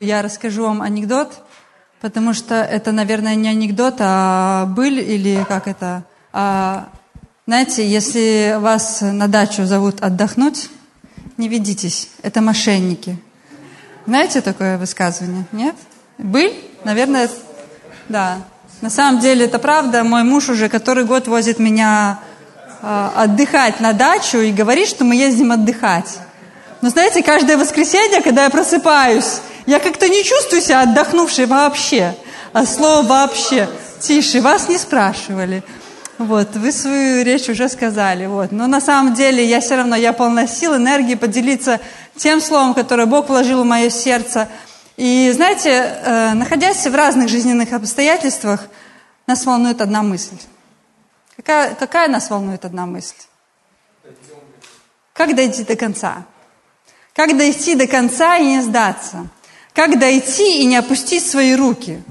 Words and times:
Я 0.00 0.22
расскажу 0.22 0.62
вам 0.62 0.80
анекдот, 0.80 1.42
потому 2.00 2.32
что 2.32 2.54
это, 2.54 2.92
наверное, 2.92 3.34
не 3.34 3.48
анекдот, 3.48 3.96
а 3.98 4.66
быль 4.66 5.00
или 5.00 5.44
как 5.48 5.66
это. 5.66 6.04
А, 6.32 6.88
знаете, 7.48 7.84
если 7.84 8.58
вас 8.60 9.00
на 9.00 9.26
дачу 9.26 9.64
зовут 9.64 10.00
отдохнуть, 10.00 10.70
не 11.36 11.48
ведитесь, 11.48 12.10
это 12.22 12.40
мошенники. 12.40 13.18
Знаете 14.06 14.40
такое 14.40 14.78
высказывание? 14.78 15.46
Нет? 15.50 15.74
Быль? 16.16 16.54
Наверное, 16.84 17.28
да. 18.08 18.38
На 18.80 18.90
самом 18.90 19.18
деле 19.18 19.46
это 19.46 19.58
правда. 19.58 20.04
Мой 20.04 20.22
муж 20.22 20.48
уже 20.48 20.68
который 20.68 21.06
год 21.06 21.26
возит 21.26 21.58
меня 21.58 22.20
э, 22.82 23.08
отдыхать 23.16 23.80
на 23.80 23.94
дачу 23.94 24.38
и 24.38 24.52
говорит, 24.52 24.86
что 24.86 25.04
мы 25.04 25.16
ездим 25.16 25.50
отдыхать. 25.50 26.18
Но 26.82 26.90
знаете, 26.90 27.24
каждое 27.24 27.56
воскресенье, 27.56 28.22
когда 28.22 28.44
я 28.44 28.50
просыпаюсь, 28.50 29.40
я 29.68 29.80
как-то 29.80 30.08
не 30.08 30.24
чувствую 30.24 30.62
себя 30.62 30.80
отдохнувшей 30.80 31.44
вообще. 31.44 32.16
А 32.54 32.64
слово 32.64 33.06
«вообще» 33.06 33.68
тише, 34.00 34.40
вас 34.40 34.66
не 34.70 34.78
спрашивали. 34.78 35.62
Вот, 36.16 36.56
вы 36.56 36.72
свою 36.72 37.22
речь 37.22 37.50
уже 37.50 37.68
сказали. 37.68 38.24
Вот. 38.24 38.50
Но 38.50 38.66
на 38.66 38.80
самом 38.80 39.12
деле 39.12 39.44
я 39.44 39.60
все 39.60 39.76
равно, 39.76 39.94
я 39.94 40.14
полна 40.14 40.46
сил, 40.46 40.74
энергии 40.74 41.16
поделиться 41.16 41.80
тем 42.16 42.40
словом, 42.40 42.72
которое 42.72 43.04
Бог 43.04 43.28
вложил 43.28 43.62
в 43.62 43.66
мое 43.66 43.90
сердце. 43.90 44.48
И 44.96 45.30
знаете, 45.34 45.68
э, 45.70 46.32
находясь 46.32 46.86
в 46.86 46.94
разных 46.94 47.28
жизненных 47.28 47.74
обстоятельствах, 47.74 48.68
нас 49.26 49.44
волнует 49.44 49.82
одна 49.82 50.02
мысль. 50.02 50.38
Какая, 51.36 51.74
какая 51.74 52.08
нас 52.08 52.30
волнует 52.30 52.64
одна 52.64 52.86
мысль? 52.86 53.16
Как 55.12 55.36
дойти 55.36 55.62
до 55.62 55.76
конца? 55.76 56.24
Как 57.12 57.36
дойти 57.36 57.74
до 57.74 57.86
конца 57.86 58.38
и 58.38 58.46
не 58.46 58.62
сдаться? 58.62 59.28
Как 59.78 59.96
дойти 60.00 60.60
и 60.60 60.64
не 60.64 60.74
опустить 60.74 61.24
свои 61.24 61.54
руки? 61.54 62.02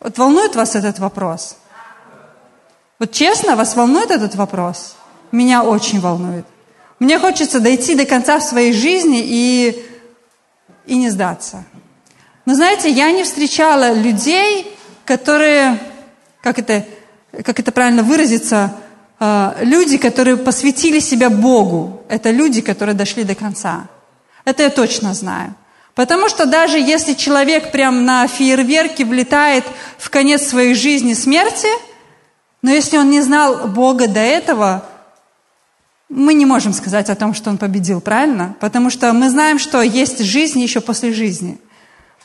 Вот 0.00 0.18
волнует 0.18 0.56
вас 0.56 0.74
этот 0.74 0.98
вопрос? 0.98 1.56
Вот 2.98 3.12
честно, 3.12 3.54
вас 3.54 3.76
волнует 3.76 4.10
этот 4.10 4.34
вопрос? 4.34 4.96
Меня 5.30 5.62
очень 5.62 6.00
волнует. 6.00 6.44
Мне 6.98 7.20
хочется 7.20 7.60
дойти 7.60 7.94
до 7.94 8.04
конца 8.04 8.40
в 8.40 8.42
своей 8.42 8.72
жизни 8.72 9.22
и, 9.24 9.86
и 10.86 10.96
не 10.96 11.08
сдаться. 11.08 11.62
Но 12.46 12.56
знаете, 12.56 12.90
я 12.90 13.12
не 13.12 13.22
встречала 13.22 13.92
людей, 13.92 14.76
которые, 15.04 15.78
как 16.42 16.58
это, 16.58 16.84
как 17.44 17.60
это 17.60 17.70
правильно 17.70 18.02
выразиться, 18.02 18.74
э, 19.20 19.52
люди, 19.60 19.98
которые 19.98 20.36
посвятили 20.36 20.98
себя 20.98 21.30
Богу. 21.30 22.02
Это 22.08 22.32
люди, 22.32 22.60
которые 22.60 22.96
дошли 22.96 23.22
до 23.22 23.36
конца. 23.36 23.86
Это 24.44 24.64
я 24.64 24.70
точно 24.70 25.14
знаю. 25.14 25.54
Потому 25.94 26.28
что 26.28 26.46
даже 26.46 26.78
если 26.78 27.14
человек 27.14 27.70
прям 27.70 28.04
на 28.04 28.26
фейерверке 28.26 29.04
влетает 29.04 29.64
в 29.96 30.10
конец 30.10 30.46
своей 30.46 30.74
жизни 30.74 31.14
смерти, 31.14 31.68
но 32.62 32.70
если 32.70 32.98
он 32.98 33.10
не 33.10 33.20
знал 33.20 33.68
Бога 33.68 34.08
до 34.08 34.20
этого, 34.20 34.84
мы 36.08 36.34
не 36.34 36.46
можем 36.46 36.72
сказать 36.72 37.10
о 37.10 37.14
том, 37.14 37.32
что 37.32 37.50
он 37.50 37.58
победил, 37.58 38.00
правильно? 38.00 38.56
Потому 38.60 38.90
что 38.90 39.12
мы 39.12 39.30
знаем, 39.30 39.58
что 39.58 39.82
есть 39.82 40.20
жизнь 40.20 40.60
еще 40.60 40.80
после 40.80 41.12
жизни. 41.12 41.58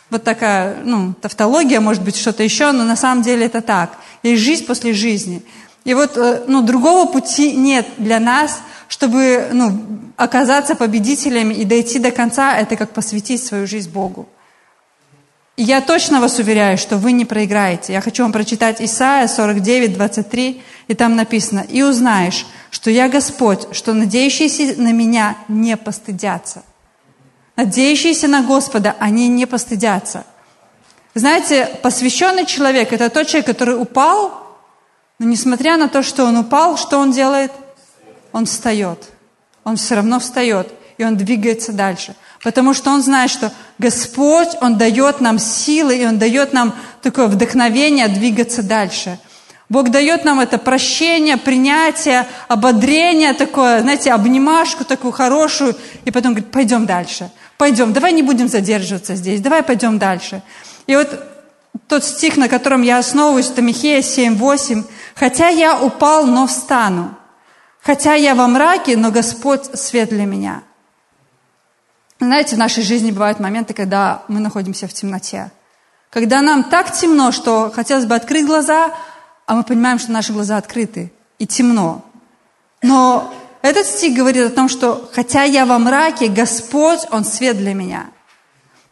Вот 0.09 0.23
такая, 0.23 0.77
ну, 0.83 1.13
тавтология, 1.13 1.79
может 1.79 2.03
быть, 2.03 2.15
что-то 2.15 2.41
еще, 2.41 2.71
но 2.71 2.83
на 2.83 2.95
самом 2.95 3.21
деле 3.21 3.45
это 3.45 3.61
так. 3.61 3.97
Есть 4.23 4.41
жизнь 4.41 4.65
после 4.65 4.93
жизни. 4.93 5.43
И 5.85 5.93
вот, 5.93 6.17
э, 6.17 6.43
ну, 6.47 6.61
другого 6.61 7.11
пути 7.11 7.53
нет 7.55 7.87
для 7.97 8.19
нас, 8.19 8.59
чтобы, 8.89 9.49
ну, 9.53 9.79
оказаться 10.17 10.75
победителями 10.75 11.53
и 11.53 11.63
дойти 11.63 11.99
до 11.99 12.11
конца, 12.11 12.57
это 12.57 12.75
как 12.75 12.89
посвятить 12.91 13.41
свою 13.41 13.67
жизнь 13.67 13.91
Богу. 13.91 14.27
И 15.55 15.63
я 15.63 15.79
точно 15.79 16.19
вас 16.19 16.39
уверяю, 16.39 16.77
что 16.77 16.97
вы 16.97 17.11
не 17.11 17.23
проиграете. 17.23 17.93
Я 17.93 18.01
хочу 18.01 18.23
вам 18.23 18.31
прочитать 18.31 18.81
Исаия 18.81 19.27
49, 19.27 19.93
23, 19.93 20.63
и 20.87 20.93
там 20.95 21.15
написано, 21.15 21.65
«И 21.69 21.83
узнаешь, 21.83 22.47
что 22.71 22.89
я 22.89 23.09
Господь, 23.09 23.67
что 23.75 23.93
надеющиеся 23.93 24.81
на 24.81 24.91
меня 24.91 25.37
не 25.47 25.77
постыдятся». 25.77 26.63
Надеющиеся 27.57 28.27
на 28.27 28.41
Господа, 28.41 28.95
они 28.99 29.27
не 29.27 29.45
постыдятся. 29.45 30.25
Знаете, 31.13 31.69
посвященный 31.83 32.45
человек– 32.45 32.91
это 32.93 33.09
тот 33.09 33.27
человек, 33.27 33.45
который 33.45 33.79
упал, 33.79 34.57
но 35.19 35.27
несмотря 35.27 35.77
на 35.77 35.89
то, 35.89 36.01
что 36.01 36.25
он 36.25 36.37
упал, 36.37 36.77
что 36.77 36.97
он 36.97 37.11
делает? 37.11 37.51
Он 38.31 38.45
встает 38.45 39.09
он 39.69 39.75
все 39.75 39.95
равно 39.95 40.19
встает, 40.19 40.67
и 40.97 41.03
он 41.03 41.15
двигается 41.15 41.71
дальше. 41.71 42.15
Потому 42.43 42.73
что 42.73 42.91
он 42.91 43.01
знает, 43.01 43.29
что 43.29 43.51
Господь, 43.77 44.49
Он 44.61 44.77
дает 44.77 45.21
нам 45.21 45.39
силы, 45.39 45.97
и 45.97 46.05
Он 46.05 46.17
дает 46.17 46.53
нам 46.53 46.75
такое 47.01 47.27
вдохновение 47.27 48.07
двигаться 48.07 48.63
дальше. 48.63 49.19
Бог 49.69 49.89
дает 49.89 50.25
нам 50.25 50.39
это 50.39 50.57
прощение, 50.57 51.37
принятие, 51.37 52.25
ободрение 52.47 53.33
такое, 53.33 53.81
знаете, 53.81 54.11
обнимашку 54.11 54.83
такую 54.83 55.11
хорошую, 55.11 55.75
и 56.05 56.11
потом 56.11 56.33
говорит, 56.33 56.51
пойдем 56.51 56.87
дальше, 56.87 57.29
пойдем, 57.57 57.93
давай 57.93 58.13
не 58.13 58.23
будем 58.23 58.47
задерживаться 58.47 59.13
здесь, 59.13 59.41
давай 59.41 59.61
пойдем 59.61 59.99
дальше. 59.99 60.41
И 60.87 60.95
вот 60.95 61.23
тот 61.87 62.03
стих, 62.03 62.35
на 62.37 62.49
котором 62.49 62.81
я 62.81 62.97
основываюсь, 62.97 63.51
это 63.51 63.61
Михея 63.61 64.01
7:8, 64.01 64.85
«Хотя 65.13 65.49
я 65.49 65.79
упал, 65.79 66.25
но 66.25 66.47
встану, 66.47 67.15
Хотя 67.81 68.13
я 68.15 68.35
во 68.35 68.47
мраке, 68.47 68.97
но 68.97 69.11
Господь 69.11 69.65
свет 69.79 70.09
для 70.09 70.25
меня. 70.25 70.63
Знаете, 72.19 72.55
в 72.55 72.59
нашей 72.59 72.83
жизни 72.83 73.11
бывают 73.11 73.39
моменты, 73.39 73.73
когда 73.73 74.23
мы 74.27 74.41
находимся 74.41 74.87
в 74.87 74.93
темноте. 74.93 75.51
Когда 76.09 76.41
нам 76.41 76.65
так 76.65 76.91
темно, 76.91 77.31
что 77.31 77.71
хотелось 77.73 78.05
бы 78.05 78.15
открыть 78.15 78.45
глаза, 78.45 78.91
а 79.45 79.55
мы 79.55 79.63
понимаем, 79.63 79.99
что 79.99 80.11
наши 80.11 80.33
глаза 80.33 80.57
открыты 80.57 81.13
и 81.37 81.47
темно. 81.47 82.03
Но 82.81 83.33
этот 83.61 83.85
стих 83.85 84.17
говорит 84.17 84.51
о 84.51 84.53
том, 84.53 84.67
что 84.67 85.09
хотя 85.13 85.43
я 85.43 85.65
во 85.65 85.79
мраке, 85.79 86.27
Господь, 86.27 86.99
Он 87.11 87.23
свет 87.23 87.57
для 87.57 87.73
меня. 87.73 88.07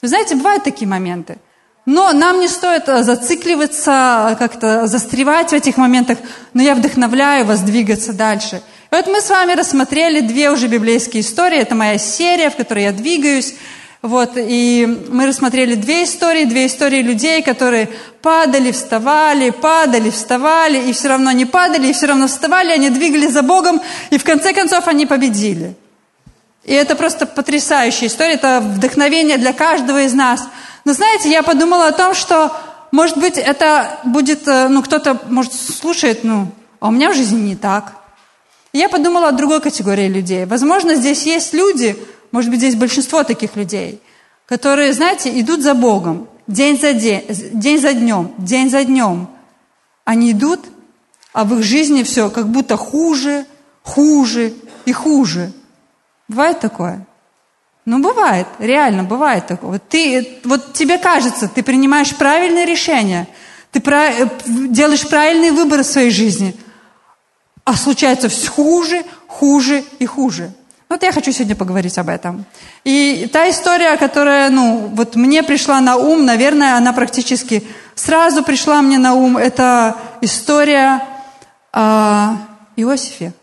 Вы 0.02 0.08
знаете, 0.08 0.36
бывают 0.36 0.64
такие 0.64 0.88
моменты. 0.88 1.38
Но 1.86 2.14
нам 2.14 2.40
не 2.40 2.48
стоит 2.48 2.86
зацикливаться, 2.86 4.36
как-то 4.40 4.88
застревать 4.88 5.50
в 5.52 5.54
этих 5.54 5.78
моментах, 5.78 6.20
но 6.54 6.62
я 6.62 6.76
вдохновляю 6.76 7.46
вас 7.46 7.60
двигаться 7.62 8.14
дальше– 8.14 8.62
и 8.90 8.96
вот 8.96 9.08
мы 9.08 9.22
с 9.22 9.30
вами 9.30 9.54
рассмотрели 9.54 10.22
две 10.22 10.50
уже 10.50 10.68
библейские 10.68 11.22
истории. 11.22 11.60
Это 11.60 11.76
моя 11.76 11.98
серия, 11.98 12.50
в 12.50 12.56
которой 12.56 12.86
я 12.86 12.94
двигаюсь. 12.94 13.56
Вот, 14.02 14.34
и 14.36 14.88
мы 15.10 15.26
рассмотрели 15.26 15.76
две 15.76 16.04
истории, 16.04 16.46
две 16.46 16.68
истории 16.68 17.02
людей, 17.02 17.42
которые 17.42 17.90
падали, 18.22 18.72
вставали, 18.72 19.50
падали, 19.50 20.12
вставали, 20.12 20.78
и 20.78 20.94
все 20.94 21.10
равно 21.10 21.32
не 21.32 21.46
падали, 21.46 21.88
и 21.88 21.94
все 21.94 22.06
равно 22.06 22.28
вставали, 22.28 22.72
они 22.72 22.90
двигались 22.90 23.32
за 23.32 23.42
Богом, 23.42 23.82
и 24.12 24.18
в 24.18 24.24
конце 24.24 24.54
концов 24.54 24.88
они 24.88 25.08
победили. 25.08 25.76
И 26.64 26.74
это 26.74 26.96
просто 26.96 27.26
потрясающая 27.26 28.08
история, 28.08 28.34
это 28.34 28.62
вдохновение 28.62 29.38
для 29.38 29.52
каждого 29.52 30.04
из 30.04 30.14
нас. 30.14 30.48
Но 30.86 30.94
знаете, 30.94 31.30
я 31.30 31.42
подумала 31.42 31.88
о 31.88 31.92
том, 31.92 32.14
что, 32.14 32.56
может 32.92 33.18
быть, 33.18 33.38
это 33.38 34.00
будет, 34.04 34.48
э, 34.48 34.68
ну, 34.70 34.84
кто-то, 34.84 35.20
может, 35.28 35.54
слушает, 35.54 36.24
ну, 36.24 36.50
а 36.80 36.90
у 36.90 36.92
меня 36.92 37.10
в 37.10 37.16
жизни 37.16 37.42
не 37.42 37.56
так. 37.56 37.94
Я 38.74 38.90
подумала 38.90 39.30
о 39.30 39.32
другой 39.32 39.62
категории 39.62 40.08
людей. 40.08 40.46
Возможно, 40.46 40.96
здесь 40.96 41.24
есть 41.24 41.54
люди, 41.54 41.98
может 42.32 42.50
быть, 42.50 42.60
здесь 42.60 42.76
большинство 42.76 43.24
таких 43.24 43.56
людей, 43.56 44.02
которые, 44.46 44.94
знаете, 44.94 45.40
идут 45.40 45.62
за 45.62 45.74
Богом 45.74 46.28
день 46.48 46.80
за 46.80 46.94
день, 46.94 47.24
день 47.54 47.80
за 47.80 47.94
днем, 47.94 48.34
день 48.38 48.70
за 48.70 48.84
днем. 48.84 49.28
Они 50.06 50.32
идут, 50.32 50.62
а 51.34 51.44
в 51.44 51.58
их 51.58 51.64
жизни 51.64 52.04
все 52.04 52.30
как 52.30 52.48
будто 52.48 52.78
хуже, 52.78 53.46
хуже 53.84 54.54
и 54.86 54.94
хуже. 54.94 55.52
Бывает 56.28 56.60
такое? 56.60 57.06
Ну, 57.86 58.00
бывает, 58.00 58.48
реально 58.60 59.04
бывает 59.04 59.48
такое. 59.48 59.80
Ты, 59.80 60.40
вот 60.44 60.74
тебе 60.74 60.98
кажется, 60.98 61.48
ты 61.48 61.64
принимаешь 61.64 62.14
правильное 62.16 62.66
решение, 62.66 63.28
ты 63.72 63.82
делаешь 64.46 65.08
правильный 65.08 65.52
выбор 65.52 65.84
в 65.84 65.88
своей 65.88 66.12
жизни– 66.12 66.54
а 67.68 67.76
случается 67.76 68.30
все 68.30 68.50
хуже, 68.50 69.04
хуже 69.28 69.84
и 70.00 70.06
хуже. 70.06 70.54
Вот 70.88 71.04
я 71.04 71.12
хочу 71.12 71.34
сегодня 71.34 71.54
поговорить 71.54 71.98
об 71.98 72.08
этом. 72.08 72.46
И 72.86 73.30
та 73.34 73.50
история, 73.50 73.98
которая, 73.98 74.50
ну, 74.50 74.90
вот 74.94 75.18
мне 75.18 75.44
пришла 75.44 75.82
на 75.82 75.98
ум, 75.98 76.24
наверное, 76.24 76.78
она 76.78 76.94
практически 76.94 77.68
сразу 77.94 78.42
пришла 78.42 78.82
мне 78.82 78.98
на 78.98 79.16
ум, 79.16 79.36
это 79.36 79.98
история 80.22 81.04
о 81.74 82.38
Иосифе. 82.78 83.34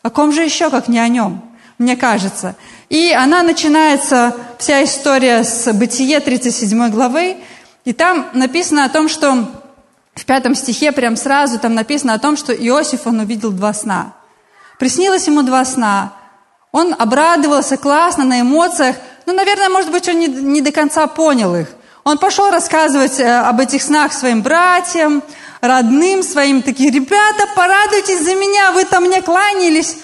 О 0.00 0.08
ком 0.08 0.32
же 0.32 0.42
еще, 0.42 0.70
как 0.70 0.88
не 0.88 0.98
о 0.98 1.08
нем, 1.08 1.42
мне 1.76 1.94
кажется. 1.94 2.56
И 2.88 3.12
она 3.12 3.42
начинается, 3.42 4.34
вся 4.56 4.82
история 4.82 5.44
с 5.44 5.70
Бытие 5.74 6.20
37 6.20 6.88
главы, 6.88 7.36
и 7.84 7.92
там 7.92 8.28
написано 8.32 8.86
о 8.86 8.88
том, 8.88 9.10
что 9.10 9.46
в 10.18 10.24
пятом 10.24 10.54
стихе 10.54 10.92
прям 10.92 11.16
сразу 11.16 11.58
там 11.58 11.74
написано 11.74 12.14
о 12.14 12.18
том, 12.18 12.36
что 12.36 12.52
Иосиф, 12.52 13.06
он 13.06 13.20
увидел 13.20 13.52
два 13.52 13.72
сна. 13.72 14.14
Приснилось 14.78 15.26
ему 15.26 15.42
два 15.42 15.64
сна. 15.64 16.12
Он 16.72 16.94
обрадовался 16.98 17.76
классно, 17.76 18.24
на 18.24 18.40
эмоциях, 18.40 18.96
ну, 19.28 19.34
наверное, 19.34 19.68
может 19.68 19.90
быть, 19.90 20.08
он 20.08 20.18
не, 20.18 20.26
не 20.26 20.62
до 20.62 20.72
конца 20.72 21.06
понял 21.06 21.54
их. 21.54 21.68
Он 22.02 22.16
пошел 22.16 22.50
рассказывать 22.50 23.20
э, 23.20 23.40
об 23.40 23.60
этих 23.60 23.82
снах 23.82 24.14
своим 24.14 24.40
братьям, 24.40 25.22
родным 25.60 26.22
своим, 26.22 26.62
такие, 26.62 26.90
ребята, 26.90 27.46
порадуйтесь 27.54 28.24
за 28.24 28.34
меня, 28.34 28.72
вы 28.72 28.86
там 28.86 29.04
мне 29.04 29.20
кланялись. 29.20 29.98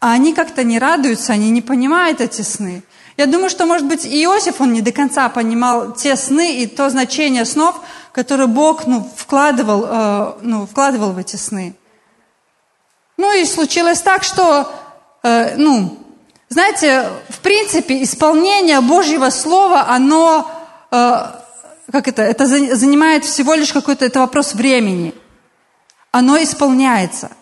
А 0.00 0.12
они 0.12 0.32
как-то 0.32 0.64
не 0.64 0.78
радуются, 0.78 1.34
они 1.34 1.50
не 1.50 1.60
понимают 1.60 2.22
эти 2.22 2.40
сны. 2.40 2.82
Я 3.18 3.26
думаю, 3.26 3.50
что, 3.50 3.66
может 3.66 3.84
быть, 3.84 4.06
Иосиф, 4.06 4.60
он 4.60 4.72
не 4.72 4.80
до 4.80 4.92
конца 4.92 5.28
понимал 5.28 5.92
те 5.92 6.14
сны 6.14 6.62
и 6.62 6.68
то 6.68 6.88
значение 6.88 7.44
снов, 7.44 7.80
которое 8.12 8.46
Бог 8.46 8.86
ну, 8.86 9.10
вкладывал, 9.16 9.84
э, 9.84 10.32
ну, 10.42 10.66
вкладывал 10.66 11.10
в 11.10 11.18
эти 11.18 11.34
сны. 11.34 11.74
Ну 13.16 13.36
и 13.36 13.44
случилось 13.44 14.00
так, 14.02 14.22
что, 14.22 14.72
э, 15.24 15.56
ну, 15.56 15.98
знаете, 16.48 17.10
в 17.28 17.40
принципе, 17.40 18.04
исполнение 18.04 18.80
Божьего 18.80 19.30
Слова, 19.30 19.86
оно, 19.88 20.48
э, 20.92 21.26
как 21.90 22.06
это, 22.06 22.22
это 22.22 22.46
занимает 22.46 23.24
всего 23.24 23.54
лишь 23.54 23.72
какой-то, 23.72 24.04
это 24.04 24.20
вопрос 24.20 24.54
времени. 24.54 25.12
Оно 26.12 26.40
исполняется. 26.40 27.32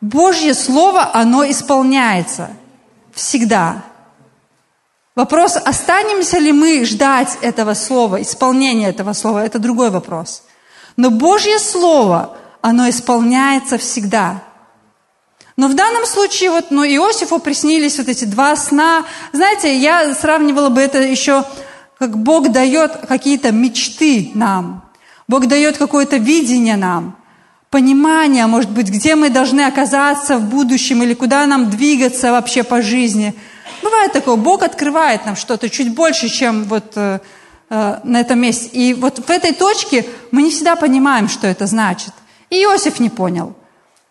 Божье 0.00 0.54
Слово, 0.54 1.10
оно 1.12 1.44
исполняется. 1.44 2.48
Всегда. 3.12 3.82
Вопрос, 5.16 5.56
останемся 5.56 6.38
ли 6.38 6.52
мы 6.52 6.84
ждать 6.84 7.38
этого 7.40 7.72
слова, 7.72 8.20
исполнения 8.20 8.90
этого 8.90 9.14
слова, 9.14 9.46
это 9.46 9.58
другой 9.58 9.88
вопрос. 9.88 10.42
Но 10.98 11.10
Божье 11.10 11.58
Слово, 11.58 12.36
оно 12.60 12.90
исполняется 12.90 13.78
всегда. 13.78 14.42
Но 15.56 15.68
в 15.68 15.74
данном 15.74 16.04
случае 16.04 16.50
вот, 16.50 16.66
ну, 16.70 16.84
Иосифу 16.84 17.38
приснились 17.38 17.96
вот 17.96 18.08
эти 18.08 18.26
два 18.26 18.54
сна. 18.56 19.06
Знаете, 19.32 19.74
я 19.74 20.14
сравнивала 20.14 20.68
бы 20.68 20.82
это 20.82 21.00
еще, 21.00 21.44
как 21.98 22.18
Бог 22.18 22.52
дает 22.52 23.06
какие-то 23.08 23.52
мечты 23.52 24.32
нам. 24.34 24.84
Бог 25.28 25.46
дает 25.46 25.78
какое-то 25.78 26.18
видение 26.18 26.76
нам, 26.76 27.16
понимание, 27.70 28.46
может 28.46 28.70
быть, 28.70 28.90
где 28.90 29.14
мы 29.14 29.30
должны 29.30 29.62
оказаться 29.62 30.36
в 30.36 30.44
будущем 30.50 31.02
или 31.02 31.14
куда 31.14 31.46
нам 31.46 31.70
двигаться 31.70 32.32
вообще 32.32 32.62
по 32.62 32.82
жизни– 32.82 33.34
Бывает 33.82 34.12
такое, 34.12 34.36
Бог 34.36 34.62
открывает 34.62 35.26
нам 35.26 35.36
что-то 35.36 35.68
чуть 35.68 35.94
больше, 35.94 36.28
чем 36.28 36.64
вот 36.64 36.92
э, 36.96 37.20
э, 37.70 38.00
на 38.04 38.20
этом 38.20 38.40
месте. 38.40 38.68
И 38.72 38.94
вот 38.94 39.18
в 39.18 39.30
этой 39.30 39.52
точке 39.52 40.06
мы 40.30 40.42
не 40.42 40.50
всегда 40.50 40.76
понимаем, 40.76 41.28
что 41.28 41.46
это 41.46 41.66
значит. 41.66 42.12
И 42.50 42.56
Иосиф 42.56 43.00
не 43.00 43.10
понял. 43.10 43.54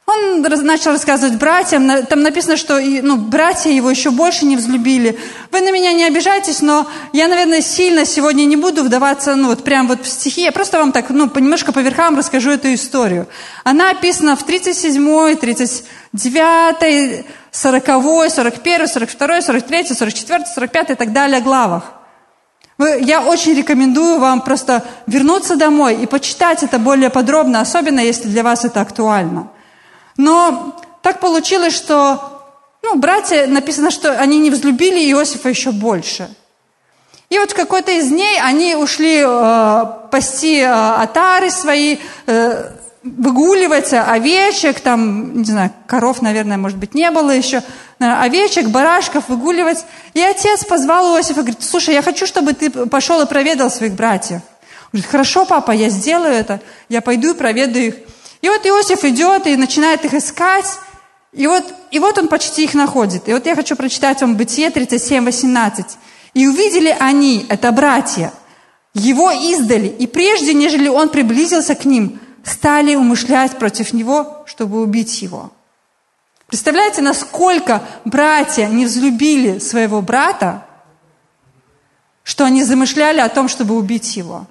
Он 0.07 0.42
начал 0.42 0.92
рассказывать 0.92 1.40
братьям, 1.40 2.06
там 2.06 2.22
написано, 2.22 2.57
что 2.57 2.80
ну, 2.80 3.18
братья 3.18 3.72
его 3.72 3.90
еще 3.90 4.12
больше 4.12 4.46
не 4.46 4.56
взлюбили. 4.56 5.18
Вы 5.52 5.62
на 5.62 5.72
меня 5.72 5.94
не 5.94 6.04
обижайтесь, 6.04 6.62
но 6.62 6.88
я, 7.12 7.28
наверное, 7.28 7.62
сильно 7.62 8.06
сегодня 8.06 8.46
не 8.46 8.56
буду 8.56 8.84
вдаваться, 8.84 9.34
ну, 9.34 9.48
вот 9.48 9.63
прям 9.63 9.88
вот 9.88 10.06
в 10.06 10.07
стихи. 10.07 10.42
Я 10.44 10.52
просто 10.52 10.78
вам 10.78 10.92
так, 10.92 11.10
ну, 11.10 11.28
немножко 11.34 11.72
по 11.72 11.80
верхам 11.80 12.16
расскажу 12.16 12.52
эту 12.52 12.72
историю. 12.75 13.25
Она 13.63 13.90
описана 13.90 14.36
в 14.36 14.44
37, 14.44 15.38
39, 15.38 17.25
40, 17.50 17.86
41, 18.31 18.88
42, 18.88 19.42
43, 19.42 19.84
44, 19.96 20.46
45 20.54 20.90
и 20.92 20.96
так 20.96 21.13
далее 21.13 21.42
главах. 21.42 21.94
Я 22.78 23.22
очень 23.22 23.56
рекомендую 23.56 24.19
вам 24.19 24.42
просто 24.42 24.84
вернуться 25.07 25.56
домой 25.56 25.96
и 25.96 26.06
почитать 26.06 26.62
это 26.62 26.78
более 26.78 27.10
подробно, 27.10 27.62
особенно 27.62 28.02
если 28.02 28.28
для 28.28 28.44
вас 28.44 28.66
это 28.66 28.81
актуально. 28.81 29.50
Но 30.17 30.75
так 31.01 31.19
получилось, 31.19 31.73
что 31.73 32.35
ну, 32.85 32.97
братья, 32.97 33.47
написано, 33.47 33.89
что 33.89 34.12
они 34.19 34.38
не 34.38 34.51
взлюбили 34.51 35.00
Иосифа 35.12 35.50
еще 35.50 35.71
больше. 35.71 36.29
И 37.29 37.39
вот 37.39 37.51
в 37.51 37.56
какой-то 37.56 37.91
из 37.91 38.09
дней 38.09 38.39
они 38.39 38.75
ушли 38.75 39.23
э, 39.25 39.85
пасти 40.12 40.59
э, 40.59 40.67
отары 40.67 41.50
свои, 41.50 41.97
э, 42.27 42.71
выгуливать 43.01 43.91
овечек, 43.91 44.79
там, 44.79 45.38
не 45.38 45.45
знаю, 45.45 45.71
коров, 45.88 46.21
наверное, 46.21 46.57
может 46.57 46.77
быть, 46.77 46.94
не 46.94 47.09
было 47.09 47.31
еще, 47.31 47.63
овечек, 48.00 48.68
барашков 48.68 49.29
выгуливать. 49.29 49.83
И 50.13 50.21
отец 50.21 50.63
позвал 50.65 51.15
Иосифа, 51.15 51.41
говорит, 51.41 51.63
слушай, 51.63 51.95
я 51.95 52.03
хочу, 52.03 52.27
чтобы 52.27 52.53
ты 52.53 52.69
пошел 52.69 53.21
и 53.21 53.25
проведал 53.25 53.71
своих 53.71 53.94
братьев. 53.94 54.41
Он 54.41 54.89
говорит, 54.91 55.09
хорошо, 55.09 55.45
папа, 55.45 55.71
я 55.71 55.89
сделаю 55.89 56.33
это, 56.33 56.61
я 56.89 57.01
пойду 57.01 57.31
и 57.31 57.38
проведу 57.38 57.79
их. 57.79 57.95
И 58.45 58.47
вот 58.47 58.63
Иосиф 58.63 59.03
идет 59.06 59.47
и 59.47 59.56
начинает 59.56 60.06
их 60.06 60.13
искать, 60.13 60.68
и 61.33 61.47
вот, 61.47 61.63
и 61.89 61.97
вот 61.97 62.15
он 62.19 62.27
почти 62.27 62.65
их 62.65 62.75
находит. 62.75 63.27
И 63.27 63.33
вот 63.33 63.44
я 63.47 63.56
хочу 63.56 63.75
прочитать 63.75 64.21
вам 64.21 64.36
Бытие 64.38 64.69
37, 64.69 65.25
18. 65.25 65.86
«И 66.36 66.45
увидели 66.45 66.95
они, 67.00 67.47
это 67.50 67.71
братья, 67.71 68.31
его 68.94 69.31
издали, 69.31 69.88
и 69.88 70.06
прежде, 70.06 70.53
нежели 70.53 70.88
он 70.88 71.09
приблизился 71.09 71.74
к 71.74 71.86
ним, 71.86 72.19
стали 72.44 72.94
умышлять 72.94 73.57
против 73.57 73.94
него, 73.94 74.44
чтобы 74.45 74.80
убить 74.80 75.24
его. 75.24 75.51
Представляете, 76.45 77.01
насколько 77.01 77.81
братья 78.06 78.68
не 78.68 78.86
взлюбили 78.86 79.57
своего 79.57 80.03
брата, 80.03 80.68
что 82.21 82.45
они 82.45 82.63
замышляли 82.63 83.21
о 83.21 83.30
том, 83.30 83.47
чтобы 83.47 83.75
убить 83.75 84.15
его. 84.15 84.45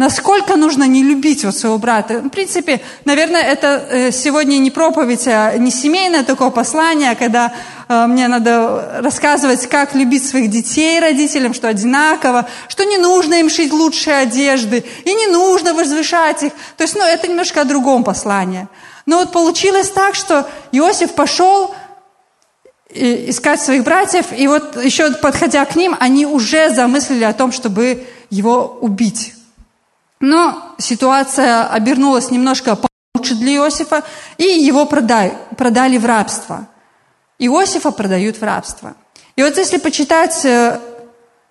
Насколько 0.00 0.56
нужно 0.56 0.84
не 0.84 1.02
любить 1.02 1.44
вот 1.44 1.54
своего 1.54 1.76
брата. 1.76 2.20
В 2.20 2.30
принципе, 2.30 2.80
наверное, 3.04 3.42
это 3.42 3.86
э, 3.90 4.12
сегодня 4.12 4.56
не 4.56 4.70
проповедь, 4.70 5.28
а 5.28 5.58
не 5.58 5.70
семейное 5.70 6.24
такое 6.24 6.48
послание, 6.48 7.14
когда 7.14 7.52
э, 7.86 8.06
мне 8.06 8.26
надо 8.26 9.02
рассказывать, 9.02 9.66
как 9.66 9.94
любить 9.94 10.26
своих 10.26 10.48
детей 10.48 10.98
родителям, 11.00 11.52
что 11.52 11.68
одинаково, 11.68 12.48
что 12.68 12.84
не 12.84 12.96
нужно 12.96 13.34
им 13.34 13.50
шить 13.50 13.74
лучшие 13.74 14.16
одежды, 14.16 14.84
и 15.04 15.12
не 15.12 15.26
нужно 15.26 15.74
возвышать 15.74 16.44
их. 16.44 16.52
То 16.78 16.84
есть, 16.84 16.96
ну, 16.96 17.04
это 17.04 17.28
немножко 17.28 17.60
о 17.60 17.64
другом 17.64 18.02
послании. 18.02 18.68
Но 19.04 19.18
вот 19.18 19.32
получилось 19.32 19.90
так, 19.90 20.14
что 20.14 20.48
Иосиф 20.72 21.12
пошел 21.12 21.74
искать 22.88 23.60
своих 23.60 23.84
братьев, 23.84 24.28
и 24.34 24.48
вот 24.48 24.82
еще 24.82 25.10
подходя 25.10 25.62
к 25.66 25.76
ним, 25.76 25.94
они 26.00 26.24
уже 26.24 26.70
замыслили 26.70 27.24
о 27.24 27.34
том, 27.34 27.52
чтобы 27.52 28.06
его 28.30 28.78
убить. 28.80 29.34
Но 30.20 30.74
ситуация 30.78 31.66
обернулась 31.66 32.30
немножко 32.30 32.76
получше 32.76 33.34
для 33.34 33.54
Иосифа, 33.54 34.04
и 34.36 34.44
его 34.44 34.84
продали, 34.84 35.32
продали 35.56 35.96
в 35.96 36.04
рабство. 36.04 36.68
Иосифа 37.38 37.90
продают 37.90 38.36
в 38.36 38.42
рабство. 38.42 38.94
И 39.36 39.42
вот 39.42 39.56
если 39.56 39.78
почитать 39.78 40.44
э, 40.44 40.78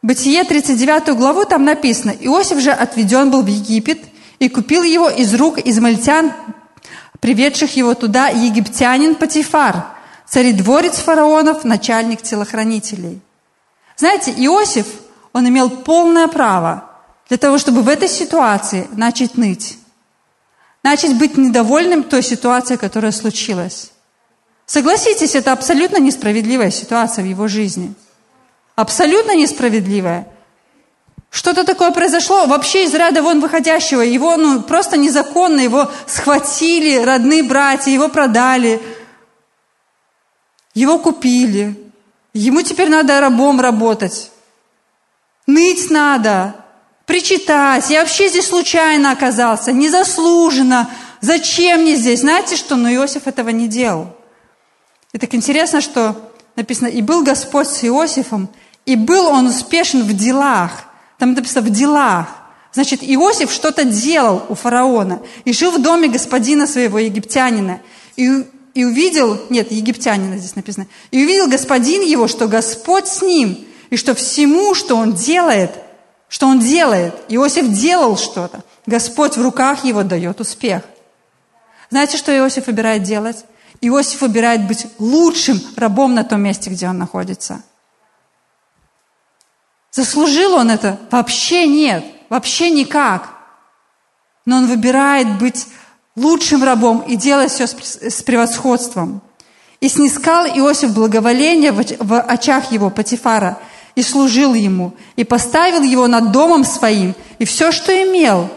Бытие 0.01 0.43
39 0.43 1.17
главу, 1.17 1.45
там 1.45 1.65
написано, 1.65 2.11
Иосиф 2.11 2.59
же 2.59 2.71
отведен 2.71 3.31
был 3.31 3.41
в 3.41 3.47
Египет 3.47 3.99
и 4.37 4.47
купил 4.47 4.83
его 4.83 5.09
из 5.09 5.33
рук 5.33 5.57
измальтян, 5.57 6.31
приведших 7.19 7.75
его 7.75 7.95
туда 7.95 8.27
египтянин 8.29 9.15
Патифар, 9.15 9.87
царедворец 10.25 10.99
фараонов, 10.99 11.65
начальник 11.65 12.21
телохранителей. 12.21 13.19
Знаете, 13.97 14.31
Иосиф, 14.37 14.85
он 15.33 15.49
имел 15.49 15.69
полное 15.69 16.27
право 16.27 16.88
для 17.29 17.37
того, 17.37 17.57
чтобы 17.59 17.83
в 17.83 17.87
этой 17.87 18.09
ситуации 18.09 18.87
начать 18.91 19.37
ныть. 19.37 19.77
Начать 20.83 21.17
быть 21.17 21.37
недовольным 21.37 22.03
той 22.03 22.23
ситуацией, 22.23 22.77
которая 22.77 23.11
случилась. 23.11 23.91
Согласитесь, 24.65 25.35
это 25.35 25.51
абсолютно 25.51 25.97
несправедливая 25.97 26.71
ситуация 26.71 27.23
в 27.23 27.27
его 27.27 27.47
жизни. 27.47 27.93
Абсолютно 28.75 29.35
несправедливая. 29.35 30.27
Что-то 31.29 31.63
такое 31.63 31.91
произошло 31.91 32.47
вообще 32.47 32.85
из 32.85 32.93
ряда 32.93 33.21
вон 33.21 33.39
выходящего. 33.39 34.01
Его 34.01 34.35
ну, 34.37 34.61
просто 34.63 34.97
незаконно, 34.97 35.59
его 35.59 35.91
схватили 36.07 36.97
родные 36.97 37.43
братья, 37.43 37.91
его 37.91 38.07
продали, 38.07 38.81
его 40.73 40.97
купили. 40.97 41.91
Ему 42.33 42.63
теперь 42.63 42.89
надо 42.89 43.19
рабом 43.19 43.59
работать. 43.59 44.31
Ныть 45.45 45.91
надо 45.91 46.55
причитать, 47.09 47.89
я 47.89 48.01
вообще 48.01 48.29
здесь 48.29 48.45
случайно 48.45 49.11
оказался, 49.11 49.71
незаслуженно, 49.71 50.91
зачем 51.21 51.81
мне 51.81 51.95
здесь? 51.95 52.19
Знаете 52.19 52.55
что? 52.55 52.75
Но 52.75 52.87
Иосиф 52.93 53.25
этого 53.25 53.49
не 53.49 53.67
делал. 53.67 54.15
И 55.11 55.17
так 55.17 55.33
интересно, 55.33 55.81
что 55.81 56.31
написано, 56.55 56.87
и 56.87 57.01
был 57.01 57.23
Господь 57.23 57.67
с 57.67 57.83
Иосифом, 57.83 58.47
и 58.85 58.95
был 58.95 59.25
он 59.25 59.47
успешен 59.47 60.03
в 60.03 60.13
делах. 60.13 60.83
Там 61.17 61.33
написано 61.33 61.65
в 61.65 61.71
делах. 61.71 62.27
Значит, 62.73 62.99
Иосиф 63.01 63.51
что-то 63.51 63.85
делал 63.85 64.45
у 64.47 64.53
фараона 64.53 65.19
и 65.45 65.51
жил 65.51 65.71
в 65.71 65.81
доме 65.81 66.09
господина 66.09 66.67
своего 66.67 66.99
египтянина. 66.99 67.81
И, 68.17 68.45
и 68.75 68.85
увидел, 68.85 69.41
нет, 69.49 69.71
египтянина 69.71 70.37
здесь 70.37 70.55
написано, 70.55 70.85
и 71.09 71.23
увидел 71.23 71.47
господин 71.47 72.03
его, 72.03 72.27
что 72.27 72.47
Господь 72.47 73.07
с 73.07 73.23
ним, 73.23 73.65
и 73.89 73.97
что 73.97 74.13
всему, 74.13 74.75
что 74.75 74.95
он 74.95 75.13
делает– 75.13 75.71
что 76.29 76.47
он 76.47 76.59
делает? 76.59 77.15
Иосиф 77.27 77.67
делал 77.69 78.15
что-то. 78.15 78.63
Господь 78.85 79.35
в 79.35 79.41
руках 79.41 79.83
его 79.83 80.03
дает 80.03 80.39
успех. 80.39 80.83
Знаете, 81.89 82.17
что 82.17 82.35
Иосиф 82.37 82.67
выбирает 82.67 83.03
делать? 83.03 83.45
Иосиф 83.81 84.21
выбирает 84.21 84.67
быть 84.67 84.85
лучшим 84.99 85.59
рабом 85.75 86.13
на 86.13 86.23
том 86.23 86.41
месте, 86.41 86.69
где 86.69 86.87
он 86.87 86.99
находится. 86.99 87.63
Заслужил 89.91 90.53
он 90.53 90.69
это? 90.69 90.99
Вообще 91.09 91.67
нет, 91.67 92.05
вообще 92.29 92.69
никак. 92.69 93.29
Но 94.45 94.57
он 94.57 94.67
выбирает 94.67 95.39
быть 95.39 95.67
лучшим 96.15 96.63
рабом 96.63 96.99
и 97.01 97.15
делать 97.15 97.51
все 97.51 97.65
с 97.65 98.21
превосходством. 98.21 99.21
И 99.79 99.89
снискал 99.89 100.45
Иосиф 100.45 100.93
благоволение 100.93 101.71
в 101.71 102.21
очах 102.21 102.71
его, 102.71 102.91
Патифара, 102.91 103.57
и 103.95 104.01
служил 104.01 104.53
ему, 104.53 104.93
и 105.15 105.23
поставил 105.23 105.83
его 105.83 106.07
над 106.07 106.31
домом 106.31 106.63
своим, 106.63 107.15
и 107.39 107.45
все, 107.45 107.71
что 107.71 107.91
имел, 107.91 108.49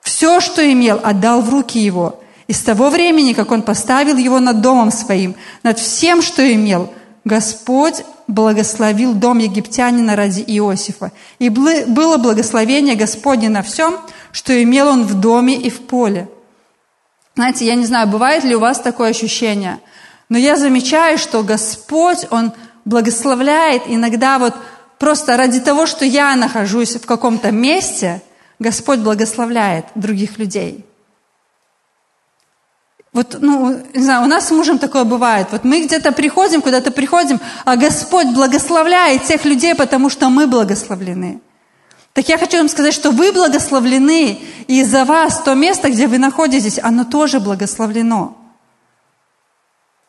все, 0.00 0.40
что 0.40 0.70
имел, 0.70 1.00
отдал 1.02 1.40
в 1.40 1.50
руки 1.50 1.78
его. 1.78 2.20
И 2.46 2.52
с 2.52 2.60
того 2.60 2.90
времени, 2.90 3.32
как 3.32 3.50
он 3.50 3.62
поставил 3.62 4.16
его 4.16 4.38
над 4.38 4.60
домом 4.60 4.90
своим, 4.90 5.34
над 5.62 5.78
всем, 5.78 6.20
что 6.20 6.42
имел, 6.52 6.92
Господь 7.24 8.04
благословил 8.26 9.14
дом 9.14 9.38
египтянина 9.38 10.14
ради 10.14 10.40
Иосифа. 10.40 11.12
И 11.38 11.48
было 11.48 12.18
благословение 12.18 12.96
Господне 12.96 13.48
на 13.48 13.62
всем, 13.62 13.96
что 14.30 14.62
имел 14.62 14.88
он 14.88 15.04
в 15.04 15.14
доме 15.14 15.56
и 15.56 15.70
в 15.70 15.80
поле. 15.86 16.28
Знаете, 17.34 17.66
я 17.66 17.74
не 17.74 17.84
знаю, 17.84 18.08
бывает 18.08 18.44
ли 18.44 18.54
у 18.54 18.60
вас 18.60 18.78
такое 18.78 19.10
ощущение, 19.10 19.80
но 20.28 20.38
я 20.38 20.56
замечаю, 20.56 21.18
что 21.18 21.42
Господь, 21.42 22.26
Он 22.30 22.52
благословляет 22.84 23.82
иногда 23.86 24.38
вот 24.38 24.54
просто 25.04 25.36
ради 25.36 25.60
того, 25.60 25.84
что 25.84 26.06
я 26.06 26.34
нахожусь 26.34 26.96
в 26.96 27.04
каком-то 27.04 27.50
месте, 27.50 28.22
Господь 28.58 29.00
благословляет 29.00 29.84
других 29.94 30.38
людей. 30.38 30.82
Вот, 33.12 33.36
ну, 33.38 33.82
не 33.92 34.02
знаю, 34.02 34.22
у 34.22 34.26
нас 34.26 34.48
с 34.48 34.50
мужем 34.50 34.78
такое 34.78 35.04
бывает. 35.04 35.48
Вот 35.50 35.62
мы 35.62 35.82
где-то 35.82 36.10
приходим, 36.12 36.62
куда-то 36.62 36.90
приходим, 36.90 37.38
а 37.66 37.76
Господь 37.76 38.28
благословляет 38.28 39.24
тех 39.24 39.44
людей, 39.44 39.74
потому 39.74 40.08
что 40.08 40.30
мы 40.30 40.46
благословлены. 40.46 41.42
Так 42.14 42.26
я 42.30 42.38
хочу 42.38 42.56
вам 42.56 42.70
сказать, 42.70 42.94
что 42.94 43.10
вы 43.10 43.30
благословлены, 43.30 44.40
и 44.68 44.80
из-за 44.80 45.04
вас 45.04 45.42
то 45.42 45.52
место, 45.52 45.90
где 45.90 46.06
вы 46.06 46.16
находитесь, 46.16 46.80
оно 46.82 47.04
тоже 47.04 47.40
благословлено. 47.40 48.38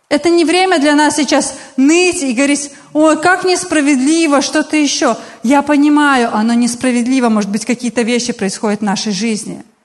Это 0.08 0.30
не 0.30 0.46
время 0.46 0.80
для 0.80 0.96
нас 0.96 1.16
сейчас 1.16 1.56
ныть 1.78 2.22
и 2.22 2.34
говорить, 2.34 2.72
ой, 2.94 3.20
как 3.22 3.44
несправедливо, 3.44 4.42
что-то 4.42 4.78
еще. 4.78 5.18
Я 5.44 5.62
понимаю, 5.62 6.30
оно 6.34 6.54
несправедливо, 6.54 7.30
может 7.30 7.50
быть, 7.50 7.66
какие-то 7.66 8.04
вещи 8.04 8.34
происходят 8.34 8.82
в 8.82 8.84
нашей 8.84 9.12
жизни– 9.12 9.64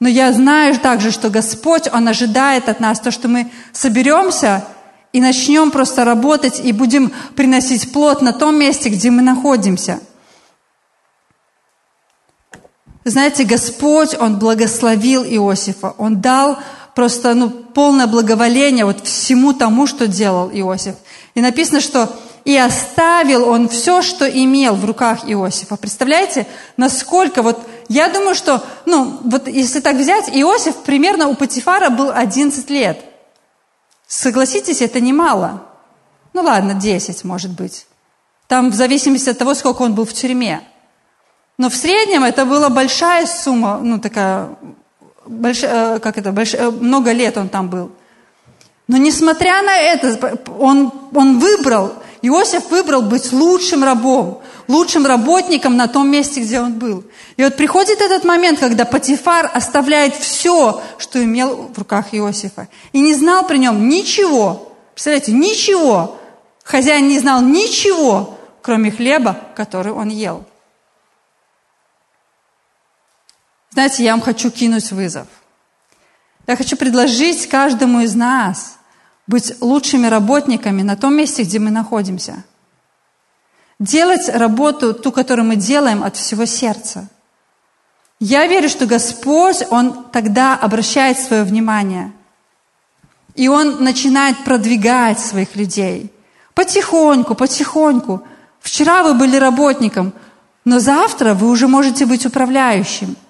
но 0.00 0.08
я 0.08 0.32
знаю 0.32 0.78
также, 0.78 1.10
что 1.10 1.28
Господь, 1.28 1.88
Он 1.92 2.06
ожидает 2.06 2.68
от 2.68 2.78
нас 2.80 3.00
то, 3.00 3.10
что 3.10 3.28
мы 3.28 3.50
соберемся 3.72 4.64
и 5.12 5.20
начнем 5.20 5.70
просто 5.70 6.04
работать 6.04 6.60
и 6.60 6.72
будем 6.72 7.12
приносить 7.34 7.92
плод 7.92 8.22
на 8.22 8.32
том 8.32 8.58
месте, 8.58 8.90
где 8.90 9.10
мы 9.10 9.22
находимся. 9.22 10.00
Знаете, 13.04 13.44
Господь, 13.44 14.14
Он 14.18 14.38
благословил 14.38 15.24
Иосифа. 15.24 15.94
Он 15.98 16.20
дал 16.20 16.58
просто 16.98 17.34
ну, 17.34 17.48
полное 17.48 18.08
благоволение 18.08 18.84
вот 18.84 19.06
всему 19.06 19.52
тому, 19.52 19.86
что 19.86 20.08
делал 20.08 20.50
Иосиф. 20.52 20.96
И 21.36 21.40
написано, 21.40 21.80
что 21.80 22.10
и 22.44 22.56
оставил 22.56 23.48
он 23.48 23.68
все, 23.68 24.02
что 24.02 24.28
имел 24.28 24.74
в 24.74 24.84
руках 24.84 25.20
Иосифа. 25.24 25.76
Представляете, 25.76 26.48
насколько 26.76 27.42
вот, 27.42 27.56
я 27.88 28.08
думаю, 28.08 28.34
что, 28.34 28.64
ну, 28.84 29.16
вот 29.22 29.46
если 29.46 29.78
так 29.78 29.94
взять, 29.94 30.28
Иосиф 30.30 30.74
примерно 30.78 31.28
у 31.28 31.36
Патифара 31.36 31.88
был 31.88 32.10
11 32.12 32.68
лет. 32.68 32.98
Согласитесь, 34.08 34.82
это 34.82 34.98
немало. 34.98 35.62
Ну 36.32 36.42
ладно, 36.42 36.74
10, 36.74 37.22
может 37.22 37.52
быть. 37.52 37.86
Там 38.48 38.72
в 38.72 38.74
зависимости 38.74 39.30
от 39.30 39.38
того, 39.38 39.54
сколько 39.54 39.82
он 39.82 39.94
был 39.94 40.04
в 40.04 40.12
тюрьме. 40.12 40.62
Но 41.58 41.70
в 41.70 41.76
среднем 41.76 42.24
это 42.24 42.44
была 42.44 42.70
большая 42.70 43.28
сумма, 43.28 43.78
ну 43.78 44.00
такая, 44.00 44.56
большая, 45.28 45.96
э, 45.96 45.98
как 46.00 46.18
это, 46.18 46.32
большая, 46.32 46.68
э, 46.68 46.70
много 46.70 47.12
лет 47.12 47.36
он 47.36 47.48
там 47.48 47.68
был. 47.68 47.90
Но 48.86 48.96
несмотря 48.96 49.62
на 49.62 49.76
это, 49.76 50.38
он, 50.58 50.92
он 51.14 51.38
выбрал 51.38 51.92
Иосиф 52.22 52.70
выбрал 52.70 53.02
быть 53.02 53.32
лучшим 53.32 53.84
рабом, 53.84 54.40
лучшим 54.66 55.06
работником 55.06 55.76
на 55.76 55.86
том 55.86 56.10
месте, 56.10 56.40
где 56.40 56.60
он 56.60 56.72
был. 56.72 57.04
И 57.36 57.44
вот 57.44 57.56
приходит 57.56 58.00
этот 58.00 58.24
момент, 58.24 58.58
когда 58.58 58.84
Патифар 58.84 59.50
оставляет 59.52 60.14
все, 60.16 60.82
что 60.98 61.22
имел 61.22 61.70
в 61.72 61.78
руках 61.78 62.06
Иосифа, 62.12 62.68
и 62.92 63.00
не 63.00 63.14
знал 63.14 63.46
при 63.46 63.58
нем 63.58 63.88
ничего. 63.88 64.72
Представляете, 64.94 65.32
ничего. 65.32 66.18
Хозяин 66.64 67.08
не 67.08 67.18
знал 67.20 67.40
ничего, 67.40 68.36
кроме 68.62 68.90
хлеба, 68.90 69.38
который 69.54 69.92
он 69.92 70.08
ел. 70.08 70.44
Знаете, 73.78 74.02
я 74.02 74.10
вам 74.10 74.22
хочу 74.22 74.50
кинуть 74.50 74.90
вызов. 74.90 75.28
Я 76.48 76.56
хочу 76.56 76.76
предложить 76.76 77.46
каждому 77.46 78.00
из 78.00 78.12
нас– 78.16 78.76
быть 79.28 79.62
лучшими 79.62 80.08
работниками 80.08 80.82
на 80.82 80.96
том 80.96 81.14
месте, 81.14 81.44
где 81.44 81.60
мы 81.60 81.70
находимся. 81.70 82.42
Делать 83.78 84.28
работу, 84.30 84.94
ту, 84.94 85.12
которую 85.12 85.46
мы 85.46 85.54
делаем 85.54 86.02
от 86.02 86.16
всего 86.16 86.44
сердца. 86.44 87.06
Я 88.18 88.48
верю, 88.48 88.68
что 88.68 88.86
Господь, 88.86 89.62
Он 89.70 90.06
тогда 90.10 90.56
обращает 90.56 91.16
свое 91.16 91.44
внимание. 91.44 92.12
И 93.36 93.46
Он 93.46 93.84
начинает 93.84 94.42
продвигать 94.42 95.20
своих 95.20 95.54
людей. 95.54 96.12
Потихоньку, 96.52 97.36
потихоньку. 97.36 98.24
Вчера 98.58 99.04
вы 99.04 99.14
были 99.14 99.36
работником, 99.36 100.12
но 100.64 100.80
завтра 100.80 101.32
вы 101.34 101.48
уже 101.48 101.68
можете 101.68 102.06
быть 102.06 102.26
управляющим– 102.26 103.14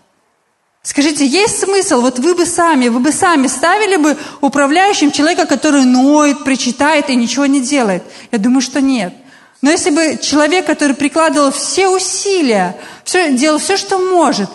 Скажите, 0.88 1.26
есть 1.26 1.60
смысл, 1.60 2.00
вот 2.00 2.18
вы 2.18 2.34
бы 2.34 2.46
сами, 2.46 2.88
вы 2.88 3.00
бы 3.00 3.12
сами 3.12 3.46
ставили 3.46 3.96
бы 3.96 4.16
управляющим 4.40 5.10
человека, 5.12 5.44
который 5.44 5.84
ноет, 5.84 6.44
причитает 6.44 7.10
и 7.10 7.14
ничего 7.14 7.44
не 7.44 7.60
делает? 7.60 8.02
Я 8.32 8.38
думаю, 8.38 8.62
что 8.62 8.80
нет. 8.80 9.12
Но 9.60 9.70
если 9.70 9.90
бы 9.90 10.18
человек, 10.22 10.64
который 10.64 10.96
прикладывал 10.96 11.50
все 11.50 11.88
усилия, 11.88 12.74
все, 13.04 13.36
делал 13.36 13.58
все, 13.58 13.76
что 13.76 13.98
может, 13.98 14.48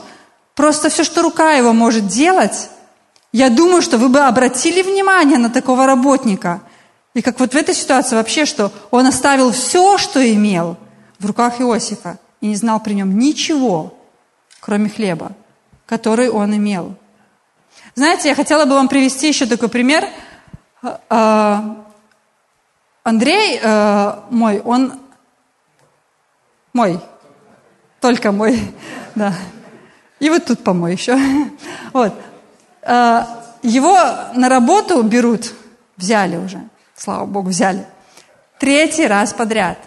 просто 0.56 0.90
все, 0.90 1.04
что 1.04 1.22
рука 1.22 1.52
его 1.52 1.72
может 1.72 2.08
делать, 2.08 2.68
я 3.32 3.52
думаю, 3.52 3.84
что 3.84 4.00
вы 4.00 4.10
бы 4.10 4.22
обратили 4.22 4.82
внимание 4.82 5.38
на 5.38 5.52
такого 5.52 5.86
работника. 5.86 6.64
И 7.14 7.22
как 7.22 7.40
вот 7.40 7.54
в 7.54 7.56
этой 7.56 7.76
ситуации 7.76 8.16
вообще, 8.16 8.46
что 8.46 8.72
он 8.90 9.06
оставил 9.06 9.52
все, 9.52 10.00
что 10.00 10.20
имел 10.34 10.78
в 11.20 11.28
руках 11.28 11.62
Иосифа 11.62 12.18
и 12.42 12.48
не 12.48 12.56
знал 12.56 12.80
при 12.80 12.96
нем 12.96 13.20
ничего, 13.20 13.94
кроме 14.62 14.90
хлеба 14.90 15.34
который 15.86 16.30
он 16.30 16.56
имел. 16.56 16.96
Знаете, 17.96 18.30
я 18.30 18.36
хотела 18.36 18.66
бы 18.66 18.76
вам 18.76 18.88
привести 18.88 19.28
еще 19.28 19.46
такой 19.46 19.70
пример. 19.70 20.08
А, 21.10 21.86
Андрей 23.04 23.60
э, 23.62 24.14
мой, 24.30 24.62
он 24.62 25.00
мой, 26.74 27.00
только 28.00 28.32
мой, 28.32 28.74
да. 29.16 29.34
И 30.20 30.30
вот 30.30 30.46
тут 30.46 30.64
помой 30.64 30.94
еще. 30.94 31.18
Вот. 31.94 32.14
Э, 32.82 33.24
его 33.62 33.96
на 34.34 34.50
работу 34.50 35.04
берут, 35.04 35.54
взяли 35.96 36.38
уже, 36.38 36.60
слава 36.96 37.26
Богу, 37.26 37.50
взяли. 37.50 37.86
Третий 38.58 39.06
раз 39.06 39.34
подряд. 39.34 39.78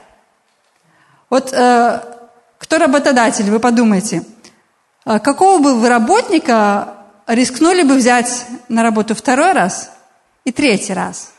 Вот 1.28 1.52
э, 1.52 2.00
кто 2.58 2.78
работодатель, 2.78 3.50
вы 3.50 3.58
подумайте– 3.58 4.22
какого 5.06 5.62
бы 5.62 5.74
вы 5.74 5.88
работника 5.88 6.94
рискнули 7.26 7.82
бы 7.82 7.94
взять 7.94 8.46
на 8.68 8.82
работу 8.82 9.14
второй 9.14 9.52
раз 9.52 9.90
и 10.44 10.52
третий 10.52 10.92
раз? 10.92 11.32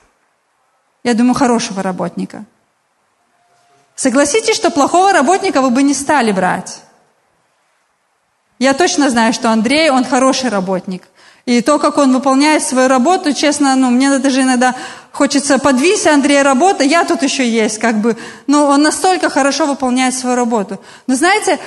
Я 1.03 1.13
думаю, 1.13 1.35
хорошего 1.35 1.83
работника. 1.83 2.45
Согласитесь, 3.95 4.55
что 4.55 4.69
плохого 4.69 5.11
работника 5.11 5.61
вы 5.61 5.69
бы 5.69 5.83
не 5.83 5.93
стали 5.93 6.31
брать. 6.31 6.81
Я 8.59 8.73
точно 8.73 9.09
знаю, 9.09 9.33
что 9.33 9.51
Андрей, 9.51 9.89
он 9.89 10.03
хороший 10.03 10.49
работник. 10.49 11.03
И 11.45 11.61
то, 11.61 11.79
как 11.79 11.97
он 11.97 12.13
выполняет 12.13 12.63
свою 12.63 12.87
работу, 12.89 13.33
честно, 13.33 13.75
ну, 13.75 13.89
мне 13.89 14.17
даже 14.19 14.41
иногда 14.41 14.75
хочется 15.13 15.59
подвинься, 15.59 16.13
Андрей, 16.13 16.41
работа, 16.41 16.83
я 16.83 17.05
тут 17.05 17.23
еще 17.23 17.47
есть, 17.47 17.79
как 17.79 18.01
бы. 18.01 18.17
Но 18.47 18.65
он 18.65 18.81
настолько 18.81 19.29
хорошо 19.29 19.65
выполняет 19.65 20.13
свою 20.13 20.35
работу. 20.35 20.79
Но 21.07 21.15
знаете, 21.15 21.59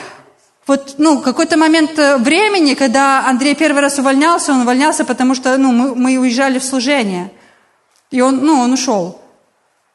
вот, 0.70 0.94
ну, 0.98 1.20
какой-то 1.20 1.56
момент 1.56 1.98
э, 1.98 2.16
времени, 2.18 2.74
когда 2.74 3.26
Андрей 3.26 3.56
первый 3.56 3.82
раз 3.82 3.98
увольнялся, 3.98 4.52
он 4.52 4.60
увольнялся, 4.60 5.04
потому 5.04 5.34
что, 5.34 5.56
ну, 5.58 5.72
мы, 5.72 5.96
мы 5.96 6.16
уезжали 6.16 6.60
в 6.60 6.64
служение. 6.64 7.32
И 8.12 8.20
он, 8.20 8.36
ну, 8.36 8.60
он 8.60 8.72
ушел. 8.72 9.20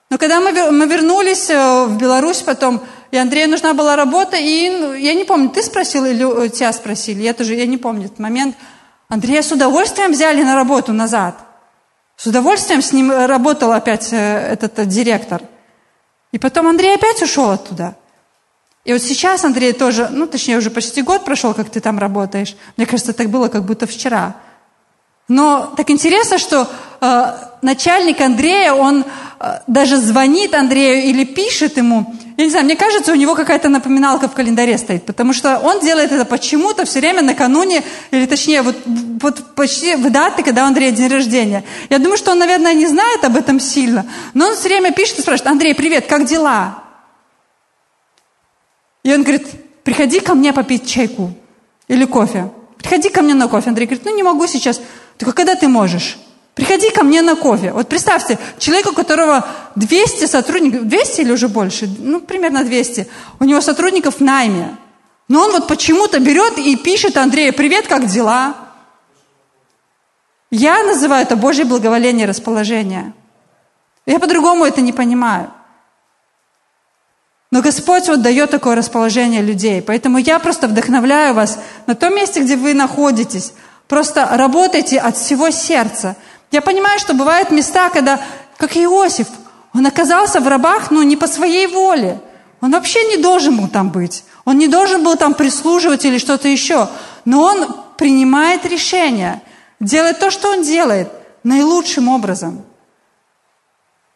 Но 0.10 0.18
когда 0.18 0.42
мы, 0.42 0.52
мы 0.72 0.86
вернулись 0.86 1.50
э, 1.50 1.86
в 1.86 1.98
Беларусь 1.98 2.42
потом, 2.42 2.82
и 3.12 3.16
Андрею 3.16 3.50
нужна 3.50 3.74
была 3.74 3.96
работа, 3.96 4.36
и 4.36 4.70
ну, 4.70 4.94
я 4.94 5.14
не 5.14 5.24
помню, 5.24 5.48
ты 5.48 5.64
спросил 5.64 6.04
или 6.04 6.50
тебя 6.50 6.74
спросили, 6.74 7.22
я 7.22 7.34
тоже, 7.34 7.56
я 7.56 7.66
не 7.66 7.78
помню 7.78 8.08
этот 8.08 8.20
момент. 8.20 8.58
Андрея 9.08 9.44
с 9.44 9.54
удовольствием 9.54 10.12
взяли 10.12 10.44
на 10.44 10.56
работу 10.56 10.92
назад. 10.92 11.38
С 12.18 12.26
удовольствием 12.26 12.82
с 12.82 12.92
ним 12.92 13.12
работал 13.12 13.72
опять 13.72 14.12
э, 14.12 14.18
этот, 14.18 14.74
этот 14.74 14.90
директор. 14.90 15.42
И 16.34 16.38
потом 16.38 16.68
Андрей 16.68 16.96
опять 16.96 17.22
ушел 17.22 17.52
оттуда. 17.52 17.96
И 18.86 18.94
вот 18.94 19.02
сейчас, 19.02 19.44
Андрей, 19.44 19.74
тоже, 19.74 20.10
ну, 20.12 20.28
точнее, 20.28 20.58
уже 20.58 20.70
почти 20.70 21.02
год 21.02 21.26
прошел, 21.26 21.56
как 21.56 21.70
ты 21.72 21.80
там 21.80 21.98
работаешь. 21.98 22.56
Мне 22.78 22.86
кажется, 22.86 23.14
так 23.14 23.30
было, 23.30 23.48
как 23.48 23.66
будто 23.66 23.88
вчера. 23.88 24.36
Но 25.28 25.74
так 25.76 25.90
интересно, 25.90 26.38
что 26.38 26.70
э, 27.02 27.34
начальник 27.64 28.22
Андрея, 28.22 28.74
он 28.74 29.04
э, 29.40 29.60
даже 29.66 29.98
звонит 29.98 30.54
Андрею 30.54 31.04
или 31.10 31.24
пишет 31.24 31.78
ему. 31.78 32.14
Я 32.38 32.44
не 32.44 32.52
знаю, 32.52 32.66
мне 32.66 32.76
кажется, 32.76 33.12
у 33.12 33.16
него 33.16 33.34
какая-то 33.34 33.70
напоминалка 33.70 34.28
в 34.28 34.34
календаре 34.34 34.78
стоит, 34.78 35.04
потому 35.08 35.34
что 35.34 35.58
он 35.58 35.80
делает 35.80 36.12
это 36.12 36.26
почему-то 36.26 36.86
все 36.86 37.00
время 37.00 37.24
накануне, 37.24 37.82
или 38.12 38.28
точнее, 38.28 38.62
вот, 38.62 38.76
вот 38.86 39.56
почти 39.56 39.96
в 39.96 40.12
даты, 40.12 40.44
когда 40.44 40.64
у 40.64 40.68
Андрея 40.68 40.92
день 40.92 41.08
рождения. 41.08 41.64
Я 41.90 41.98
думаю, 41.98 42.18
что 42.18 42.34
он, 42.34 42.38
наверное, 42.38 42.76
не 42.76 42.86
знает 42.86 43.24
об 43.24 43.36
этом 43.36 43.60
сильно, 43.60 44.06
но 44.36 44.50
он 44.50 44.56
все 44.56 44.68
время 44.68 44.92
пишет 44.92 45.18
и 45.18 45.22
спрашивает, 45.24 45.52
Андрей, 45.52 45.74
привет, 45.74 46.06
как 46.06 46.26
дела? 46.26 46.85
И 49.06 49.14
он 49.14 49.22
говорит, 49.22 49.48
приходи 49.84 50.20
ко 50.20 50.34
мне 50.34 50.52
попить 50.52 50.90
чайку 50.90 51.32
или 51.88 52.06
кофе. 52.06 52.50
Приходи 52.78 53.10
ко 53.10 53.22
мне 53.22 53.36
на 53.36 53.48
кофе. 53.48 53.70
Андрей 53.70 53.86
говорит, 53.86 54.04
ну 54.04 54.16
не 54.16 54.24
могу 54.24 54.48
сейчас. 54.48 54.82
Только 55.20 55.36
когда 55.36 55.54
ты 55.54 55.68
можешь? 55.68 56.18
Приходи 56.56 56.90
ко 56.90 57.04
мне 57.04 57.22
на 57.22 57.36
кофе. 57.36 57.72
Вот 57.72 57.88
представьте, 57.88 58.40
человек, 58.58 58.88
у 58.88 58.94
которого 58.96 59.48
200 59.76 60.26
сотрудников, 60.26 60.88
200 60.88 61.22
или 61.22 61.32
уже 61.32 61.50
больше, 61.50 61.88
ну, 62.00 62.20
примерно 62.20 62.64
200, 62.64 63.08
у 63.40 63.44
него 63.44 63.62
сотрудников 63.62 64.16
в 64.16 64.22
найме. 64.22 64.76
Но 65.28 65.42
он 65.42 65.52
вот 65.52 65.68
почему-то 65.68 66.20
берет 66.20 66.58
и 66.58 66.76
пишет 66.76 67.16
Андрею, 67.16 67.54
привет, 67.54 67.86
как 67.86 68.08
дела? 68.08 68.56
Я 70.50 70.84
называю 70.84 71.22
это 71.22 71.36
Божье 71.36 71.66
благоволение, 71.66 72.26
расположение. 72.26 73.14
Я 74.08 74.18
по-другому 74.18 74.66
это 74.66 74.82
не 74.82 74.94
понимаю. 74.94 75.52
Но 77.52 77.62
Господь 77.62 78.08
вот 78.08 78.22
дает 78.22 78.52
такое 78.52 78.76
расположение 78.76 79.42
людей. 79.42 79.82
Поэтому 79.82 80.18
я 80.18 80.40
просто 80.40 80.68
вдохновляю 80.68 81.34
вас 81.34 81.60
на 81.88 81.96
том 81.96 82.16
месте, 82.16 82.42
где 82.42 82.56
вы 82.56 82.74
находитесь. 82.74 83.54
Просто 83.88 84.28
работайте 84.32 85.00
от 85.00 85.16
всего 85.16 85.52
сердца. 85.52 86.16
Я 86.52 86.62
понимаю, 86.62 87.00
что 87.00 87.14
бывают 87.14 87.52
места, 87.52 87.90
когда, 87.90 88.20
как 88.58 88.76
Иосиф, 88.78 89.28
он 89.74 89.86
оказался 89.86 90.40
в 90.40 90.48
рабах, 90.48 90.90
но 90.90 91.04
не 91.04 91.18
по 91.18 91.28
своей 91.28 91.68
воле. 91.68 92.22
Он 92.62 92.72
вообще 92.72 93.04
не 93.06 93.18
должен 93.18 93.58
был 93.58 93.68
там 93.68 93.90
быть. 93.90 94.24
Он 94.46 94.58
не 94.58 94.68
должен 94.68 95.04
был 95.04 95.18
там 95.18 95.34
прислуживать 95.34 96.06
или 96.06 96.18
что-то 96.18 96.48
еще. 96.48 96.90
Но 97.26 97.44
он 97.44 97.68
принимает 97.98 98.66
решение, 98.66 99.42
делает 99.80 100.20
то, 100.20 100.32
что 100.32 100.50
он 100.50 100.64
делает, 100.64 101.10
наилучшим 101.44 102.08
образом. 102.08 102.64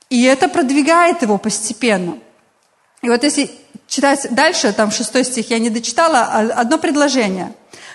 И 0.09 0.23
это 0.23 0.47
продвигает 0.47 1.21
его 1.21 1.37
постепенно. 1.37 2.17
И 3.01 3.09
вот 3.09 3.23
если 3.23 3.49
читать 3.87 4.27
дальше, 4.31 4.73
там 4.73 4.91
шестой 4.91 5.23
стих, 5.23 5.49
я 5.49 5.59
не 5.59 5.69
дочитала, 5.69 6.21
а 6.31 6.39
одно 6.61 6.77
предложение. 6.77 7.53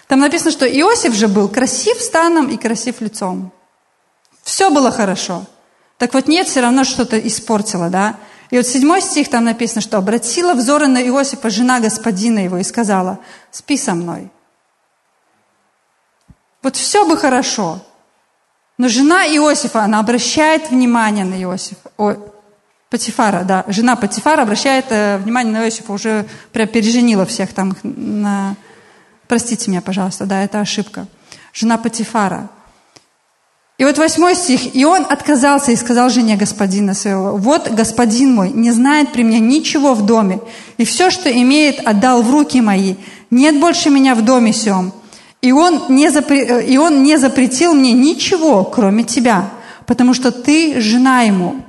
Там 0.08 0.20
написано, 0.20 0.50
что 0.50 0.66
Иосиф 0.66 1.14
же 1.14 1.28
был 1.28 1.49
красив 1.49 2.00
станом 2.00 2.49
и 2.49 2.56
красив 2.56 3.00
лицом. 3.00 3.52
Все 4.42 4.70
было 4.70 4.90
хорошо. 4.90 5.44
Так 5.99 6.14
вот 6.14 6.28
нет, 6.28 6.49
все 6.49 6.61
равно 6.61 6.84
что-то 6.84 7.18
испортило, 7.18 7.88
да? 7.88 8.16
И 8.50 8.56
вот 8.56 8.66
седьмой 8.66 9.00
стих 9.00 9.30
там 9.30 9.44
написано, 9.44 9.80
что 9.80 9.96
обратила 9.96 10.54
взоры 10.54 10.87
на 10.87 11.02
Иосифа 11.02 11.50
жена 11.50 11.80
господина 11.80 12.40
его 12.40 12.58
и 12.58 12.62
сказала, 12.62 13.18
спи 13.50 13.76
со 13.76 13.94
мной. 13.94 14.30
Вот 16.62 16.76
все 16.76 17.06
бы 17.06 17.16
хорошо. 17.16 17.80
Но 18.76 18.88
жена 18.88 19.26
Иосифа, 19.26 19.82
она 19.82 20.00
обращает 20.00 20.70
внимание 20.70 21.25
на 21.25 21.40
Иосифа. 21.42 21.90
Патифара, 22.90 23.44
да. 23.44 23.64
Жена 23.68 23.96
Патифара 23.96 24.42
обращает 24.42 24.86
э, 24.90 25.18
внимание 25.18 25.52
на 25.52 25.64
Иосифа, 25.64 25.92
уже 25.92 26.26
прям 26.52 26.68
переженила 26.68 27.26
всех 27.26 27.52
там. 27.52 27.76
На... 27.82 28.56
Простите 29.26 29.70
меня, 29.70 29.80
пожалуйста, 29.80 30.26
да, 30.26 30.42
это 30.42 30.60
ошибка. 30.60 31.06
Жена 31.52 31.78
Патифара. 31.78 32.48
И 33.76 33.85
вот 33.85 33.98
восьмой 33.98 34.37
стих. 34.37 34.76
«И 34.76 34.85
он 34.85 35.04
отказался 35.09 35.72
и 35.72 35.76
сказал 35.76 36.09
жене 36.09 36.37
господина 36.37 36.94
своего, 36.94 37.37
вот 37.37 37.68
господин 37.70 38.32
мой 38.32 38.50
не 38.50 38.70
знает 38.70 39.12
при 39.12 39.24
мне 39.24 39.40
ничего 39.40 39.94
в 39.94 40.06
доме, 40.06 40.40
и 40.78 40.85
все, 40.85 41.11
что 41.11 41.28
имеет, 41.28 41.85
отдал 41.85 42.22
в 42.22 42.30
руки 42.30 42.61
мои. 42.61 42.94
Нет 43.30 43.59
больше 43.59 43.90
меня 43.90 44.14
в 44.14 44.22
доме 44.22 44.52
сем. 44.52 44.92
И 45.42 45.50
он 45.50 45.87
не, 45.88 46.09
запре... 46.11 46.44
Э, 46.44 46.64
и 46.64 46.78
он 46.78 47.02
не 47.02 47.18
запретил 47.18 47.74
мне 47.74 47.92
ничего, 47.92 48.62
кроме 48.62 49.02
тебя, 49.02 49.50
потому 49.87 50.14
что 50.14 50.30
ты 50.30 50.80
жена 50.80 51.22
ему. 51.22 51.63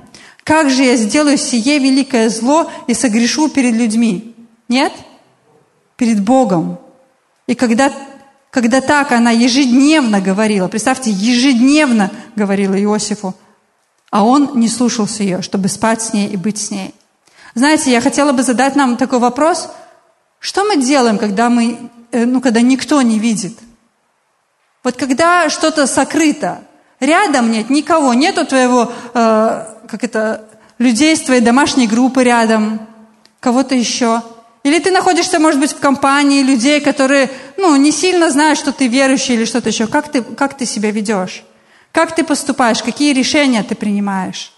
Как 0.45 0.69
же 0.69 0.83
я 0.83 0.95
сделаю 0.95 1.37
сие 1.37 1.79
великое 1.79 2.29
зло 2.29 2.71
и 2.87 2.93
согрешу 2.93 3.49
перед 3.49 3.73
людьми? 3.73 4.35
Нет? 4.69 4.93
Перед 5.97 6.23
Богом. 6.23 6.79
И 7.47 7.55
когда 7.55 7.91
когда 8.51 8.79
так 8.79 9.11
она 9.11 9.31
ежедневно 9.31 10.21
говорила, 10.21 10.69
представьте, 10.69 11.11
ежедневно 11.11 12.09
говорила 12.37 12.81
Иосифу, 12.81 13.35
а 14.11 14.23
он 14.23 14.51
не 14.53 14.69
слушался 14.69 15.23
ее, 15.23 15.41
чтобы 15.41 15.67
спать 15.67 16.01
с 16.01 16.13
ней 16.13 16.29
и 16.29 16.37
быть 16.37 16.57
с 16.57 16.71
ней. 16.71 16.95
Знаете, 17.53 17.91
я 17.91 17.99
хотела 17.99 18.31
бы 18.31 18.43
задать 18.43 18.77
нам 18.77 18.95
такой 18.95 19.19
вопрос. 19.19 19.67
Что 20.39 20.63
мы 20.63 20.77
делаем, 20.77 21.17
когда, 21.17 21.49
мы, 21.49 21.89
э, 22.13 22.23
ну, 22.23 22.39
когда 22.39 22.61
никто 22.61 23.01
не 23.01 23.19
видит? 23.19 23.57
Вот 24.85 24.95
когда 24.95 25.49
что-то 25.49 25.85
сокрыто, 25.85 26.61
рядом 27.01 27.51
нет 27.51 27.69
никого, 27.69 28.13
нету 28.13 28.45
твоего, 28.45 28.89
э, 29.13 29.65
как 29.87 30.03
это, 30.03 30.45
людей 30.77 31.13
из 31.13 31.21
твоей 31.21 31.41
домашней 31.41 31.87
группы 31.87 32.23
рядом, 32.23 32.79
кого-то 33.39 33.75
еще– 33.75 34.21
или 34.65 34.79
ты 34.79 34.89
находишься, 34.89 35.39
может 35.39 35.59
быть, 35.59 35.73
в 35.73 35.79
компании 35.79 36.41
людей, 36.41 36.81
которые 36.81 37.29
ну, 37.55 37.75
не 37.75 37.91
сильно 37.91 38.31
знают, 38.31 38.57
что 38.57 38.71
ты 38.71 38.87
верующий 38.87 39.35
или 39.35 39.45
что-то 39.45 39.69
еще. 39.69 39.85
Как 39.85 40.11
ты, 40.11 40.23
как 40.23 40.57
ты 40.57 40.65
себя 40.65 40.89
ведешь? 40.89 41.43
Как 41.91 42.15
ты 42.15 42.23
поступаешь? 42.23 42.81
Какие 42.81 43.13
решения 43.13 43.61
ты 43.61 43.75
принимаешь? 43.75 44.51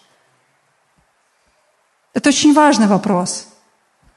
Это 2.14 2.30
очень 2.30 2.54
важный 2.54 2.88
вопрос. 2.88 3.50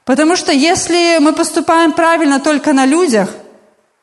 Потому 0.05 0.37
что 0.37 0.53
если 0.53 1.17
мы 1.19 1.33
поступаем 1.33 1.91
правильно 1.91 2.39
только 2.39 2.71
на 2.71 2.85
людях, 2.85 3.29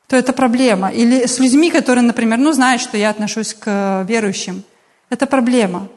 то 0.09 0.17
это 0.17 0.35
проблема. 0.35 0.91
Или 0.91 1.25
с 1.25 1.39
людьми, 1.39 1.71
которые, 1.71 2.05
например, 2.05 2.39
ну, 2.39 2.53
знают, 2.53 2.83
что 2.83 2.99
я 2.99 3.09
отношусь 3.09 3.55
к 3.55 4.05
верующим. 4.07 4.63
Это 5.09 5.25
проблема. 5.25 5.89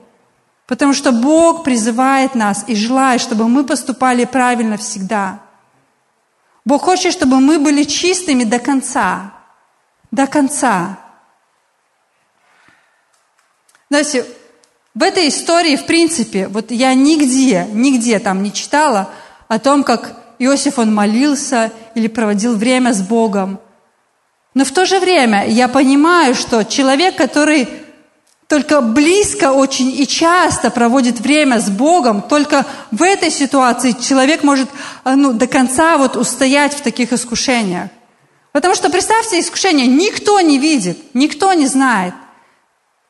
Потому 0.71 0.93
что 0.93 1.11
Бог 1.11 1.65
призывает 1.65 2.33
нас 2.33 2.63
и 2.65 2.75
желает, 2.75 3.19
чтобы 3.19 3.49
мы 3.49 3.65
поступали 3.65 4.23
правильно 4.23 4.77
всегда. 4.77 5.41
Бог 6.63 6.83
хочет, 6.83 7.11
чтобы 7.11 7.41
мы 7.41 7.59
были 7.59 7.83
чистыми 7.83 8.45
до 8.45 8.57
конца. 8.57 9.33
До 10.11 10.27
конца. 10.27 10.97
Знаете, 13.89 14.25
в 14.95 15.03
этой 15.03 15.27
истории, 15.27 15.75
в 15.75 15.85
принципе, 15.85 16.47
вот 16.47 16.71
я 16.71 16.93
нигде, 16.93 17.67
нигде 17.73 18.19
там 18.19 18.41
не 18.41 18.53
читала 18.53 19.09
о 19.49 19.59
том, 19.59 19.83
как 19.83 20.15
Иосиф, 20.39 20.79
он 20.79 20.95
молился 20.95 21.73
или 21.95 22.07
проводил 22.07 22.55
время 22.55 22.93
с 22.93 23.01
Богом. 23.01 23.59
Но 24.53 24.63
в 24.63 24.71
то 24.71 24.85
же 24.85 25.01
время 25.01 25.45
я 25.49 25.67
понимаю, 25.67 26.33
что 26.33 26.63
человек, 26.63 27.17
который 27.17 27.67
только 28.51 28.81
близко 28.81 29.53
очень 29.53 29.97
и 29.97 30.05
часто 30.05 30.71
проводит 30.71 31.21
время 31.21 31.61
с 31.61 31.69
Богом, 31.69 32.21
только 32.21 32.65
в 32.91 33.01
этой 33.01 33.31
ситуации 33.31 33.93
человек 33.93 34.43
может 34.43 34.67
э, 35.05 35.15
ну, 35.15 35.31
до 35.31 35.47
конца 35.47 35.97
вот 35.97 36.17
устоять 36.17 36.73
в 36.73 36.81
таких 36.81 37.13
искушениях. 37.13 37.87
Потому 38.51 38.75
что, 38.75 38.89
представьте, 38.89 39.39
искушение 39.39 39.87
никто 39.87 40.41
не 40.41 40.59
видит, 40.59 40.97
никто 41.13 41.53
не 41.53 41.65
знает. 41.65 42.13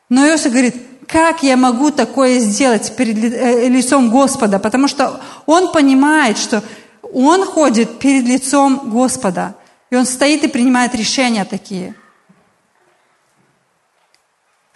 Но 0.10 0.28
Иосиф 0.28 0.52
говорит, 0.52 0.76
как 1.08 1.42
я 1.42 1.58
могу 1.58 1.90
такое 1.90 2.38
сделать 2.38 2.96
перед 2.96 3.18
э, 3.34 3.68
лицом 3.68 4.12
Господа? 4.12 4.60
Потому 4.60 4.88
что 4.88 5.22
он 5.48 5.72
понимает, 5.72 6.38
что 6.38 6.62
он 7.02 7.46
ходит 7.46 7.98
перед 7.98 8.26
лицом 8.26 8.92
Господа. 8.92 9.56
И 9.90 9.96
он 9.96 10.06
стоит 10.06 10.44
и 10.44 10.48
принимает 10.48 10.94
решения 10.94 11.46
такие. 11.46 11.96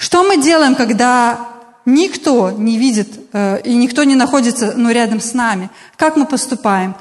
Что 0.05 0.21
мы 0.21 0.37
делаем, 0.37 0.75
когда 0.75 1.47
никто 1.83 2.51
не 2.51 2.77
видит 2.77 3.07
э, 3.33 3.61
и 3.63 3.75
никто 3.75 4.03
не 4.03 4.13
находится 4.13 4.75
ну, 4.75 4.91
рядом 4.91 5.19
с 5.19 5.33
нами? 5.33 5.71
Как 5.97 6.15
мы 6.15 6.27
поступаем? 6.27 6.93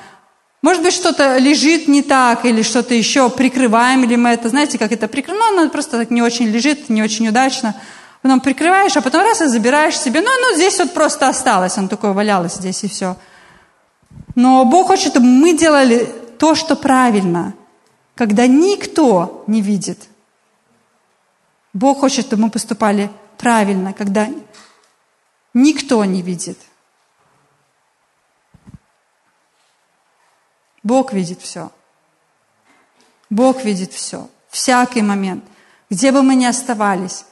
Может 0.62 0.82
быть, 0.82 0.94
что-то 0.94 1.36
лежит 1.36 1.86
не 1.86 2.00
так 2.00 2.46
или 2.46 2.62
что-то 2.62 2.94
еще, 2.94 3.28
прикрываем 3.28 4.04
ли 4.04 4.16
мы 4.16 4.30
это, 4.30 4.48
знаете, 4.48 4.78
как 4.78 4.90
это 4.90 5.06
прикрываем, 5.06 5.54
ну, 5.54 5.60
оно 5.60 5.70
просто 5.70 5.98
так 5.98 6.10
не 6.10 6.22
очень 6.22 6.46
лежит, 6.46 6.88
не 6.88 7.02
очень 7.02 7.28
удачно. 7.28 7.74
Потом 8.22 8.40
прикрываешь, 8.40 8.96
а 8.96 9.02
потом 9.02 9.20
раз 9.20 9.42
и 9.42 9.48
забираешь 9.48 9.98
себе, 9.98 10.22
ну, 10.22 10.30
ну, 10.40 10.56
здесь 10.56 10.78
вот 10.78 10.94
просто 10.94 11.28
осталось, 11.28 11.76
оно 11.76 11.88
такое 11.88 12.14
валялось 12.14 12.54
здесь 12.54 12.84
и 12.84 12.88
все. 12.88 13.18
Но 14.34 14.64
Бог 14.64 14.86
хочет, 14.86 15.08
чтобы 15.08 15.26
мы 15.26 15.52
делали 15.52 16.08
то, 16.38 16.54
что 16.54 16.74
правильно, 16.74 17.52
когда 18.14 18.46
никто 18.46 19.44
не 19.46 19.60
видит– 19.60 19.98
Бог 21.74 21.98
хочет, 21.98 22.26
чтобы 22.26 22.44
мы 22.44 22.50
поступали 22.50 23.10
правильно, 23.36 23.92
когда 23.92 24.28
никто 25.52 26.04
не 26.04 26.22
видит. 26.22 26.58
Бог 30.84 31.12
видит 31.12 31.42
все. 31.42 31.72
Бог 33.28 33.64
видит 33.64 33.92
все. 33.92 34.28
Всякий 34.48 35.02
момент. 35.02 35.44
Где 35.90 36.12
бы 36.12 36.22
мы 36.22 36.36
ни 36.36 36.44
оставались. 36.44 37.24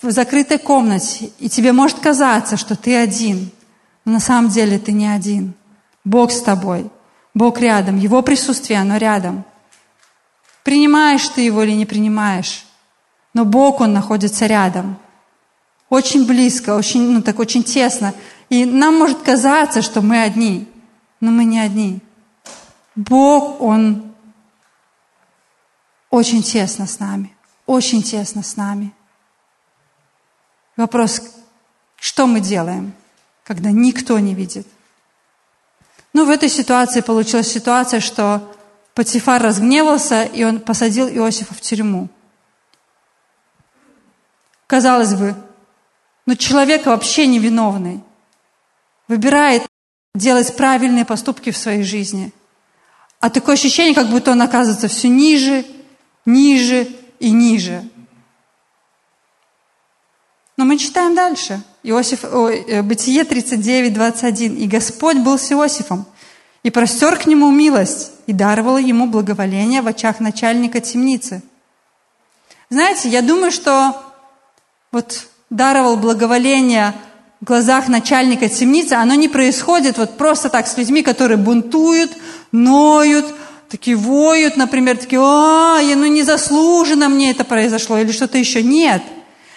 В 0.00 0.10
закрытой 0.10 0.58
комнате. 0.58 1.32
И 1.38 1.50
тебе 1.50 1.72
может 1.72 1.98
казаться, 1.98 2.56
что 2.56 2.76
ты 2.76 2.96
один. 2.96 3.50
Но 4.06 4.12
на 4.12 4.20
самом 4.20 4.50
деле 4.50 4.78
ты 4.78 4.92
не 4.92 5.08
один. 5.08 5.52
Бог 6.04 6.30
с 6.30 6.40
тобой. 6.40 6.90
Бог 7.34 7.58
рядом. 7.58 7.98
Его 7.98 8.22
присутствие, 8.22 8.80
оно 8.80 8.96
рядом. 8.96 9.44
Принимаешь 10.62 11.28
ты 11.28 11.42
его 11.42 11.62
или 11.62 11.72
не 11.72 11.84
принимаешь. 11.84 12.64
Но 13.34 13.44
Бог, 13.44 13.80
Он 13.80 13.92
находится 13.92 14.46
рядом. 14.46 14.98
Очень 15.88 16.26
близко, 16.26 16.74
очень, 16.74 17.10
ну, 17.10 17.22
так 17.22 17.38
очень 17.38 17.62
тесно. 17.62 18.14
И 18.48 18.64
нам 18.64 18.98
может 18.98 19.22
казаться, 19.22 19.82
что 19.82 20.02
мы 20.02 20.22
одни, 20.22 20.68
но 21.20 21.30
мы 21.30 21.44
не 21.44 21.60
одни. 21.60 22.00
Бог, 22.94 23.60
Он 23.60 24.12
очень 26.10 26.42
тесно 26.42 26.86
с 26.86 26.98
нами, 26.98 27.34
очень 27.66 28.02
тесно 28.02 28.42
с 28.42 28.56
нами. 28.56 28.92
Вопрос, 30.76 31.22
что 31.96 32.26
мы 32.26 32.40
делаем, 32.40 32.92
когда 33.44 33.70
никто 33.70 34.18
не 34.18 34.34
видит? 34.34 34.66
Ну, 36.12 36.24
в 36.24 36.30
этой 36.30 36.48
ситуации 36.48 37.00
получилась 37.00 37.48
ситуация, 37.48 38.00
что 38.00 38.52
Патифар 38.94 39.40
разгневался, 39.40 40.24
и 40.24 40.42
он 40.42 40.58
посадил 40.58 41.08
Иосифа 41.08 41.54
в 41.54 41.60
тюрьму. 41.60 42.08
Казалось 44.70 45.14
бы, 45.14 45.34
но 46.26 46.36
человек 46.36 46.86
вообще 46.86 47.26
невиновный 47.26 48.04
выбирает 49.08 49.66
делать 50.14 50.54
правильные 50.54 51.04
поступки 51.04 51.50
в 51.50 51.56
своей 51.56 51.82
жизни. 51.82 52.32
А 53.18 53.30
такое 53.30 53.56
ощущение, 53.56 53.96
как 53.96 54.06
будто 54.06 54.30
он 54.30 54.40
оказывается 54.40 54.86
все 54.86 55.08
ниже, 55.08 55.66
ниже 56.24 56.86
и 57.18 57.32
ниже. 57.32 57.82
Но 60.56 60.64
мы 60.64 60.78
читаем 60.78 61.16
дальше. 61.16 61.60
Иосиф, 61.82 62.22
о, 62.22 62.48
э, 62.48 62.82
Бытие 62.82 63.24
39, 63.24 63.92
21. 63.92 64.54
«И 64.54 64.68
Господь 64.68 65.16
был 65.16 65.36
с 65.36 65.50
Иосифом, 65.50 66.06
и 66.62 66.70
простер 66.70 67.16
к 67.16 67.26
нему 67.26 67.50
милость, 67.50 68.12
и 68.28 68.32
даровал 68.32 68.78
ему 68.78 69.08
благоволение 69.08 69.82
в 69.82 69.88
очах 69.88 70.20
начальника 70.20 70.80
темницы». 70.80 71.42
Знаете, 72.68 73.08
я 73.08 73.20
думаю, 73.20 73.50
что 73.50 74.09
вот 74.92 75.26
даровал 75.50 75.96
благоволение 75.96 76.94
в 77.40 77.44
глазах 77.44 77.88
начальника 77.88 78.48
темницы, 78.48 78.94
оно 78.94 79.14
не 79.14 79.28
происходит 79.28 79.98
вот 79.98 80.16
просто 80.16 80.48
так 80.48 80.66
с 80.66 80.76
людьми, 80.76 81.02
которые 81.02 81.38
бунтуют, 81.38 82.12
ноют, 82.52 83.26
такие 83.68 83.96
воют, 83.96 84.56
например, 84.56 84.98
такие, 84.98 85.20
а, 85.22 85.80
ну 85.80 86.06
незаслуженно 86.06 87.08
мне 87.08 87.30
это 87.30 87.44
произошло, 87.44 87.98
или 87.98 88.12
что-то 88.12 88.36
еще. 88.36 88.62
Нет. 88.62 89.02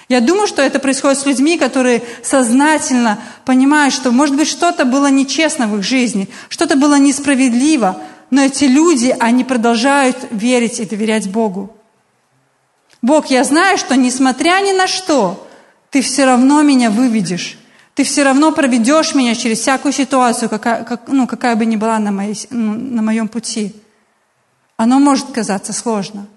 Я 0.08 0.20
думаю, 0.22 0.48
что 0.48 0.62
это 0.62 0.80
происходит 0.80 1.20
с 1.20 1.26
людьми, 1.26 1.58
которые 1.58 2.04
сознательно 2.22 3.20
понимают, 3.46 3.94
что, 3.94 4.12
может 4.12 4.36
быть, 4.36 4.48
что-то 4.48 4.86
было 4.86 5.10
нечестно 5.10 5.68
в 5.68 5.78
их 5.78 5.84
жизни, 5.84 6.30
что-то 6.50 6.76
было 6.76 7.00
несправедливо, 7.00 7.98
но 8.30 8.44
эти 8.44 8.66
люди, 8.66 9.16
они 9.20 9.44
продолжают 9.44 10.18
верить 10.32 10.80
и 10.80 10.86
доверять 10.86 11.30
Богу. 11.30 11.76
Бог, 13.04 13.28
я 13.28 13.44
знаю, 13.44 13.78
что 13.78 13.98
несмотря 13.98 14.62
ни 14.62 14.72
на 14.72 14.88
что, 14.88 15.46
ты 15.90 16.02
все 16.02 16.24
равно 16.24 16.62
меня 16.62 16.90
выведешь. 16.90 17.58
Ты 17.96 18.06
все 18.06 18.24
равно 18.24 18.54
проведешь 18.54 19.14
меня 19.14 19.36
через 19.36 19.60
всякую 19.60 19.92
ситуацию, 19.92 20.50
какая, 20.50 20.86
как, 20.86 21.08
ну, 21.08 21.28
какая 21.28 21.58
бы 21.58 21.66
ни 21.66 21.76
была 21.76 22.00
на, 22.00 22.12
моей, 22.12 22.48
ну, 22.50 22.74
на 22.74 23.02
моем 23.02 23.28
пути. 23.28 23.76
Оно 24.78 25.00
может 25.00 25.32
казаться 25.32 25.74
сложно. 25.74 26.28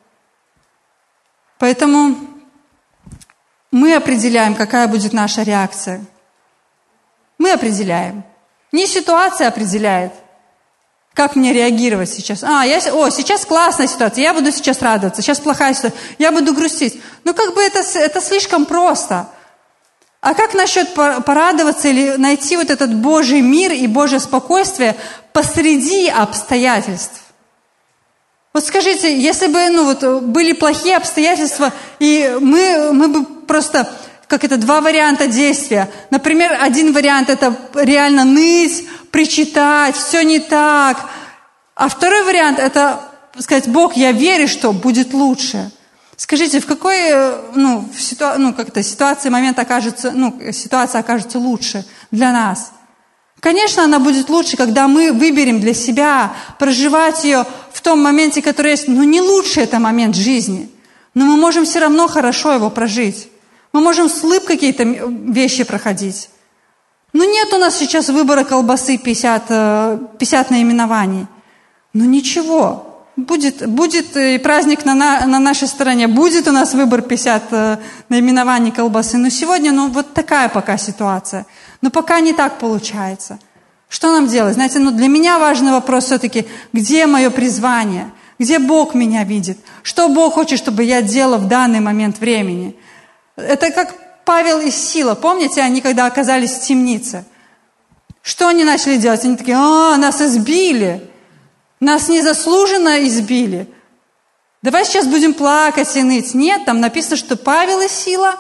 Поэтому 1.59 2.17
мы 3.71 3.95
определяем, 3.95 4.57
какая 4.57 4.89
будет 4.89 5.13
наша 5.13 5.45
реакция. 5.45 6.05
Мы 7.39 7.53
определяем. 7.53 8.25
Не 8.73 8.89
ситуация 8.89 9.47
определяет, 9.47 10.13
как 11.17 11.35
мне 11.35 11.55
реагировать 11.55 12.11
сейчас. 12.11 12.45
А, 12.45 12.63
я, 12.65 12.77
о, 12.93 13.09
сейчас 13.09 13.47
классная 13.47 13.87
ситуация, 13.87 14.23
я 14.23 14.35
буду 14.35 14.53
сейчас 14.53 14.83
радоваться, 14.83 15.23
сейчас 15.23 15.41
плохая 15.41 15.73
ситуация, 15.73 15.99
я 16.19 16.31
буду 16.31 16.53
грустить. 16.53 17.01
Ну, 17.25 17.33
как 17.33 17.55
бы 17.55 17.63
это, 17.63 17.81
это 17.99 18.21
слишком 18.21 18.67
просто. 18.67 19.27
А 20.21 20.35
как 20.35 20.53
насчет 20.53 20.93
порадоваться 20.93 21.89
или 21.89 22.17
найти 22.17 22.59
вот 22.59 22.69
этот 22.69 22.95
Божий 22.95 23.41
мир 23.41 23.73
и 23.73 23.87
Божье 23.87 24.21
спокойствие 24.21 24.95
посреди 25.33 26.09
обстоятельств? 26.09 27.23
Вот 28.53 28.67
скажите, 28.67 29.19
если 29.19 29.47
бы 29.47 29.71
ну, 29.71 29.85
вот, 29.85 30.23
были 30.23 30.53
плохие 30.53 30.99
обстоятельства, 30.99 31.73
и 31.99 32.37
мы, 32.41 32.93
мы 32.93 33.09
бы 33.09 33.25
просто, 33.25 33.91
как 34.29 34.45
это, 34.45 34.57
два 34.57 34.81
варианта 34.81 35.27
действия. 35.27 35.89
Например, 36.11 36.57
один 36.61 36.93
вариант– 36.93 37.31
это 37.31 37.57
реально 37.75 38.25
ныть, 38.25 38.87
причитать, 39.11 39.97
все 39.97 40.23
не 40.23 40.41
так. 40.41 41.09
А 41.75 41.89
второй 41.89 42.25
вариант– 42.25 42.59
это 42.61 43.01
сказать, 43.39 43.69
Бог, 43.69 43.97
я 43.97 44.12
верю, 44.12 44.49
что 44.49 44.73
будет 44.73 45.12
лучше. 45.12 45.71
Скажите, 46.17 46.61
в 46.61 46.67
какой 46.67 46.97
э, 46.99 47.41
ну, 47.55 47.87
в 47.95 48.01
ситу... 48.01 48.25
ну, 48.39 48.55
как 48.55 48.69
это, 48.69 48.83
ситуации, 48.83 49.29
момент 49.29 49.59
окажется, 49.59 50.12
ну, 50.12 50.41
ситуация 50.51 51.01
окажется 51.01 51.39
лучше 51.39 51.85
для 52.11 52.33
нас? 52.33 52.73
Конечно, 53.41 53.85
она 53.85 53.99
будет 53.99 54.31
лучше, 54.31 54.57
когда 54.57 54.89
мы 54.89 55.12
выберем 55.12 55.61
для 55.61 55.75
себя 55.75 56.33
проживать 56.59 57.23
ее 57.23 57.45
в 57.71 57.81
том 57.83 58.03
моменте, 58.03 58.41
который 58.41 58.73
есть. 58.73 58.89
Но 58.89 59.05
не 59.05 59.21
лучше 59.21 59.61
это 59.61 59.79
момент 59.79 60.17
жизни. 60.17 60.71
Но 61.15 61.27
мы 61.27 61.37
можем 61.37 61.67
все 61.67 61.81
равно 61.81 62.09
хорошо 62.09 62.53
его 62.53 62.71
прожить. 62.71 63.29
Мы 63.77 63.83
можем 63.83 64.09
с 64.09 64.25
улыбкой 64.25 64.57
какие-то 64.57 64.85
вещи 64.85 65.62
проходить. 65.62 66.31
Но 67.12 67.25
нет 67.25 67.53
у 67.53 67.59
нас 67.59 67.77
сейчас 67.77 68.09
выбора 68.09 68.43
колбасы 68.43 68.97
50, 68.97 69.49
50 70.19 70.51
э, 70.51 70.55
наименований. 70.55 71.27
Но 71.93 72.07
ничего, 72.07 73.05
Будет, 73.17 73.69
будет 73.69 74.17
и 74.17 74.39
праздник 74.39 74.87
на, 74.87 74.95
на, 74.95 75.27
на 75.27 75.39
нашей 75.39 75.69
стороне, 75.69 76.09
будет 76.09 76.49
у 76.49 76.53
нас 76.53 76.73
выбор 76.73 77.03
50 77.03 77.43
э, 77.51 77.77
наименований 78.09 78.71
колбасы. 78.71 79.19
Но 79.19 79.29
сегодня, 79.29 79.73
ну, 79.73 79.91
вот 79.91 80.15
такая 80.15 80.49
пока 80.49 80.79
ситуация. 80.79 81.45
Но 81.83 81.91
пока 81.91 82.21
не 82.21 82.33
так 82.33 82.59
получается. 82.59 83.39
Что 83.91 84.11
нам 84.11 84.27
делать? 84.27 84.55
Знаете, 84.55 84.79
ну, 84.79 84.91
для 84.91 85.09
меня 85.09 85.39
важный 85.39 85.73
вопрос 85.73 86.07
все-таки, 86.07 86.47
где 86.73 87.07
мое 87.07 87.29
призвание? 87.29 88.11
Где 88.39 88.59
Бог 88.59 88.95
меня 88.95 89.25
видит? 89.25 89.59
Что 89.83 90.09
Бог 90.09 90.33
хочет, 90.33 90.59
чтобы 90.59 90.83
я 90.83 91.03
делала 91.03 91.37
в 91.37 91.47
данный 91.47 91.81
момент 91.81 92.21
времени? 92.21 92.75
Это 93.37 93.70
как 93.70 93.94
Павел 94.25 94.61
и 94.61 94.70
Сила. 94.70 95.14
Помните, 95.14 95.62
они 95.62 95.81
когда 95.81 96.07
оказались 96.07 96.53
в 96.53 96.62
темнице? 96.62 97.25
Что 98.22 98.49
они 98.49 98.64
начали 98.64 98.96
делать? 98.96 99.25
Они 99.25 99.37
такие, 99.37 99.57
а, 99.57 99.96
нас 99.96 100.20
избили. 100.20 101.09
Нас 101.79 102.09
незаслуженно 102.09 103.07
избили. 103.07 103.68
Давай 104.62 104.85
сейчас 104.85 105.07
будем 105.07 105.35
плакать 105.35 105.94
и 105.96 106.03
ныть. 106.03 106.35
Нет, 106.35 106.64
там 106.64 106.81
написано, 106.81 107.16
что 107.16 107.37
Павел 107.37 107.81
и 107.83 107.88
Сила, 107.88 108.35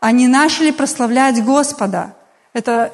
они 0.00 0.28
начали 0.28 0.70
прославлять 0.70 1.42
Господа. 1.42 2.14
Это 2.52 2.92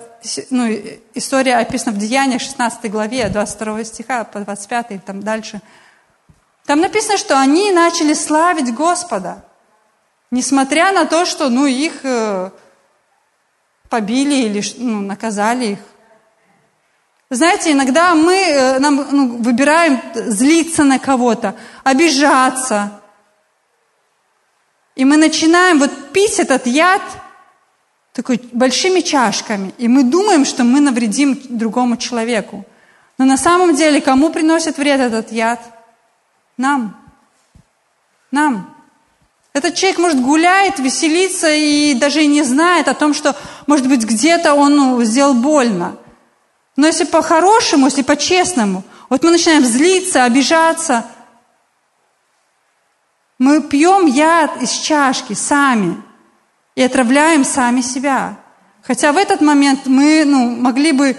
ну, 0.50 0.68
история 1.14 1.56
описана 1.56 1.92
в 1.92 1.98
Деяниях 1.98 2.40
16 2.40 2.90
главе, 2.90 3.28
22 3.28 3.84
стиха 3.84 4.24
по 4.24 4.40
25 4.40 4.86
и 4.92 4.98
там 4.98 5.22
дальше. 5.22 5.60
Там 6.64 6.80
написано, 6.80 7.18
что 7.18 7.38
они 7.38 7.72
начали 7.72 8.14
славить 8.14 8.74
Господа, 8.74 9.44
несмотря 10.30 10.92
на 10.92 11.04
то, 11.04 11.24
что 11.24 11.48
ну, 11.48 11.66
их 11.66 12.04
э, 12.04 12.50
побили 13.88 14.34
или 14.34 14.62
ну, 14.78 15.00
наказали 15.00 15.64
их. 15.66 15.78
Знаете, 17.30 17.72
иногда 17.72 18.14
мы 18.14 18.34
э, 18.34 18.78
нам, 18.78 19.06
ну, 19.10 19.36
выбираем 19.38 20.00
злиться 20.14 20.84
на 20.84 20.98
кого-то, 20.98 21.54
обижаться. 21.84 23.00
И 24.94 25.04
мы 25.04 25.16
начинаем 25.16 25.78
вот 25.78 26.12
пить 26.12 26.38
этот 26.38 26.66
яд 26.66 27.02
такой 28.12 28.40
большими 28.52 29.00
чашками. 29.00 29.74
И 29.78 29.88
мы 29.88 30.02
думаем, 30.02 30.44
что 30.44 30.64
мы 30.64 30.80
навредим 30.80 31.40
другому 31.48 31.96
человеку. 31.96 32.64
Но 33.16 33.24
на 33.24 33.36
самом 33.36 33.74
деле 33.74 34.00
кому 34.00 34.30
приносит 34.30 34.78
вред 34.78 35.00
этот 35.00 35.30
яд? 35.30 35.60
Нам. 36.56 36.96
Нам. 38.30 38.77
Этот 39.58 39.74
человек, 39.74 39.98
может, 39.98 40.20
гуляет, 40.20 40.78
веселится 40.78 41.50
и 41.50 41.92
даже 41.94 42.22
и 42.22 42.28
не 42.28 42.44
знает 42.44 42.86
о 42.86 42.94
том, 42.94 43.12
что, 43.12 43.34
может 43.66 43.88
быть, 43.88 44.04
где-то 44.04 44.54
он 44.54 44.76
ну, 44.76 45.02
сделал 45.02 45.34
больно. 45.34 45.96
Но 46.76 46.86
если 46.86 47.04
по-хорошему, 47.04 47.86
если 47.86 48.02
по-честному, 48.02 48.84
вот 49.08 49.24
мы 49.24 49.32
начинаем 49.32 49.64
злиться, 49.64 50.22
обижаться, 50.22 51.06
мы 53.40 53.60
пьем 53.60 54.06
яд 54.06 54.62
из 54.62 54.70
чашки 54.70 55.32
сами 55.32 56.00
и 56.76 56.82
отравляем 56.82 57.44
сами 57.44 57.80
себя. 57.80 58.38
Хотя 58.82 59.10
в 59.10 59.16
этот 59.16 59.40
момент 59.40 59.86
мы 59.86 60.24
ну, 60.24 60.50
могли 60.54 60.92
бы 60.92 61.16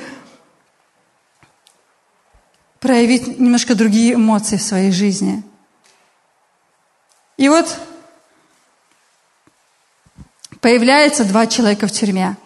проявить 2.80 3.38
немножко 3.38 3.76
другие 3.76 4.14
эмоции 4.14 4.56
в 4.56 4.64
своей 4.64 4.94
жизни. 4.94 5.44
И 7.36 7.50
вот 7.50 7.78
появляются 10.62 11.26
два 11.26 11.48
человека 11.48 11.88
в 11.88 11.92
тюрьме. 11.92 12.38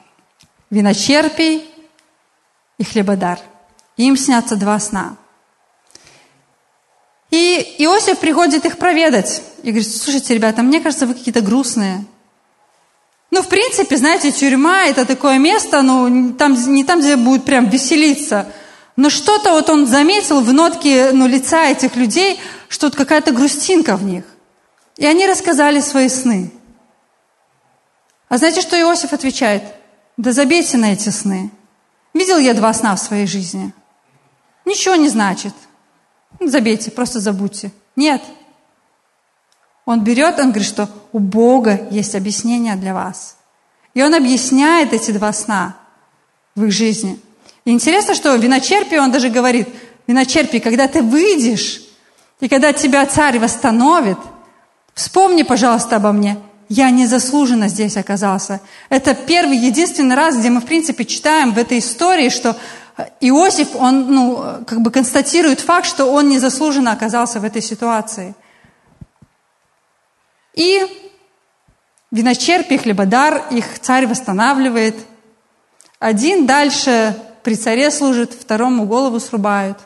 Виночерпий 0.69 1.65
и 2.78 2.84
хлебодар. 2.84 3.39
Им 3.97 4.17
снятся 4.17 4.56
два 4.56 4.80
сна. 4.80 5.17
И 7.32 7.76
Иосиф 7.80 8.19
приходит 8.19 8.65
их 8.65 8.78
проведать. 8.78 9.41
И 9.63 9.71
говорит, 9.71 9.91
слушайте, 9.91 10.34
ребята, 10.36 10.62
мне 10.62 10.80
кажется, 10.80 11.08
вы 11.08 11.15
какие-то 11.15 11.41
грустные. 11.41 12.06
Ну, 13.32 13.41
в 13.41 13.47
принципе, 13.47 13.97
знаете, 13.97 14.32
тюрьма– 14.32 14.86
это 14.86 15.06
такое 15.06 15.39
место, 15.39 15.82
ну, 15.82 16.34
там, 16.34 16.54
не 16.54 16.84
там, 16.84 16.99
где 16.99 17.15
будет 17.15 17.45
прям 17.45 17.67
веселиться. 17.67 18.45
Но 18.95 19.10
что-то 19.10 19.54
вот 19.54 19.69
он 19.71 19.88
заметил 19.88 20.41
в 20.41 20.54
нотке 20.54 21.10
ну, 21.13 21.26
лица 21.28 21.65
этих 21.65 21.95
людей, 21.95 22.39
что 22.69 22.88
вот 22.88 22.95
какая-то 22.95 23.32
грустинка 23.32 23.97
в 23.97 24.04
них. 24.04 24.23
И 24.97 25.06
они 25.08 25.26
рассказали 25.26 25.80
свои 25.80 26.10
сны. 26.10 26.52
А 28.34 28.38
знаете, 28.39 28.62
что 28.62 28.76
Иосиф 28.82 29.13
отвечает? 29.13 29.62
Да 30.17 30.32
забейте 30.32 30.76
на 30.78 30.93
эти 30.93 31.10
сны. 31.10 31.52
Видел 32.15 32.39
я 32.39 32.56
два 32.56 32.74
сна 32.74 32.96
в 32.96 33.00
своей 33.00 33.28
жизни. 33.28 33.72
Ничего 34.65 34.96
не 34.96 35.08
значит. 35.08 35.54
Ну, 36.39 36.48
забейте, 36.48 36.89
просто 36.89 37.19
забудьте. 37.19 37.72
Нет. 37.96 38.24
Он 39.86 40.04
берет, 40.04 40.39
он 40.39 40.50
говорит, 40.50 40.67
что 40.67 40.89
у 41.12 41.19
Бога 41.19 41.88
есть 41.91 42.15
объяснение 42.15 42.76
для 42.76 42.96
вас. 42.96 43.38
И 43.93 44.02
он 44.02 44.15
объясняет 44.15 44.93
эти 44.93 45.12
два 45.12 45.32
сна 45.32 45.78
в 46.56 46.63
их 46.63 46.72
жизни. 46.72 47.19
И 47.65 47.69
интересно, 47.69 48.15
что 48.15 48.34
виночерпий, 48.34 48.98
он 48.98 49.12
даже 49.12 49.30
говорит, 49.30 49.69
виночерпий, 50.08 50.60
когда 50.60 50.88
ты 50.88 51.04
выйдешь, 51.04 51.84
и 52.39 52.50
когда 52.50 52.74
тебя 52.74 53.06
царь 53.06 53.38
восстановит, 53.38 54.17
вспомни, 54.96 55.43
пожалуйста, 55.43 55.98
обо 55.98 56.12
мне. 56.12 56.39
Я 56.76 56.90
незаслуженно 56.90 57.68
здесь 57.68 57.98
оказался. 57.98 58.60
Это 58.90 59.14
первый, 59.14 59.58
единственный 59.58 60.16
раз, 60.16 60.36
где 60.36 60.50
мы, 60.50 60.60
в 60.60 60.66
принципе, 60.66 61.06
читаем 61.06 61.54
в 61.54 61.60
этой 61.60 61.78
истории, 61.78 62.30
что 62.30 62.58
Иосиф, 63.20 63.76
он, 63.76 64.12
ну, 64.12 64.64
как 64.66 64.82
бы 64.82 64.90
констатирует 64.90 65.60
факт, 65.60 65.86
что 65.86 66.06
он 66.06 66.30
незаслуженно 66.30 66.92
оказался 66.92 67.40
в 67.40 67.44
этой 67.44 67.62
ситуации. 67.62 68.34
И 70.56 70.84
виночерпий, 72.10 72.80
хлебодар, 72.80 73.44
их 73.52 73.78
царь 73.80 74.08
восстанавливает. 74.08 74.96
Один 76.00 76.48
дальше 76.48 77.16
при 77.44 77.56
царе 77.56 77.92
служит, 77.92 78.34
второму 78.34 78.88
голову 78.88 79.20
срубают. 79.20 79.78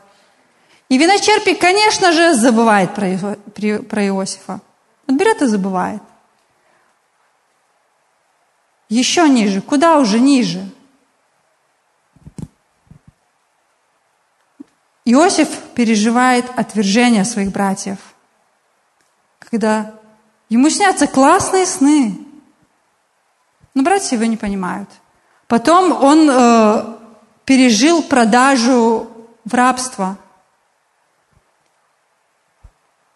И 0.87 0.97
виночерпий, 0.97 1.55
конечно 1.55 2.13
же, 2.13 2.33
забывает 2.33 2.93
про 2.93 3.09
Иосифа. 3.09 4.61
Он 5.05 5.17
берет 5.17 5.41
и 5.41 5.47
забывает. 5.47 6.01
Еще 8.89 9.27
ниже. 9.27 9.61
Куда 9.61 9.97
уже 9.97 10.19
ниже? 10.19 10.69
Иосиф 15.05 15.49
переживает 15.73 16.45
отвержение 16.57 17.23
своих 17.23 17.51
братьев, 17.51 17.97
когда 19.39 19.93
ему 20.49 20.69
снятся 20.69 21.07
классные 21.07 21.65
сны, 21.65 22.19
но 23.73 23.83
братья 23.83 24.17
его 24.17 24.25
не 24.25 24.35
понимают. 24.35 24.89
Потом 25.47 25.93
он 26.03 26.29
э, 26.29 26.97
пережил 27.45 28.03
продажу 28.03 29.09
в 29.45 29.53
рабство. 29.53 30.17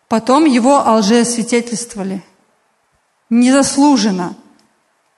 Потом 0.08 0.46
его 0.46 0.82
лжесвидетельствовали. 0.98 2.24
Незаслуженно. 3.30 4.36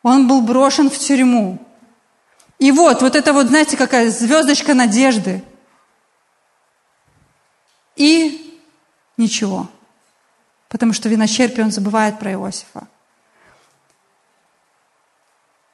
Он 0.04 0.28
был 0.28 0.42
брошен 0.42 0.90
в 0.90 0.98
тюрьму. 0.98 1.58
И 2.60 2.72
вот, 2.72 3.02
вот 3.02 3.16
это 3.16 3.34
вот, 3.34 3.48
знаете, 3.48 3.76
какая 3.78 4.10
звездочка 4.12 4.74
надежды– 4.74 5.44
и 7.96 8.60
ничего. 9.18 9.68
Потому 10.70 10.94
что 10.94 11.10
виночерпий, 11.10 11.64
он 11.64 11.72
забывает 11.72 12.20
про 12.20 12.32
Иосифа. 12.32 12.88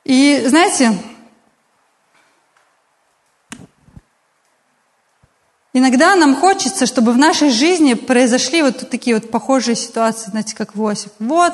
И 0.03 0.43
знаете, 0.47 0.97
иногда 5.71 6.15
нам 6.15 6.35
хочется, 6.35 6.85
чтобы 6.85 7.13
в 7.13 7.17
нашей 7.17 7.51
жизни 7.51 7.93
произошли 7.93 8.61
вот 8.61 8.89
такие 8.89 9.15
вот 9.15 9.29
похожие 9.29 9.75
ситуации, 9.75 10.31
знаете, 10.31 10.55
как 10.55 10.75
Иосиф. 10.75 11.11
Вот, 11.19 11.53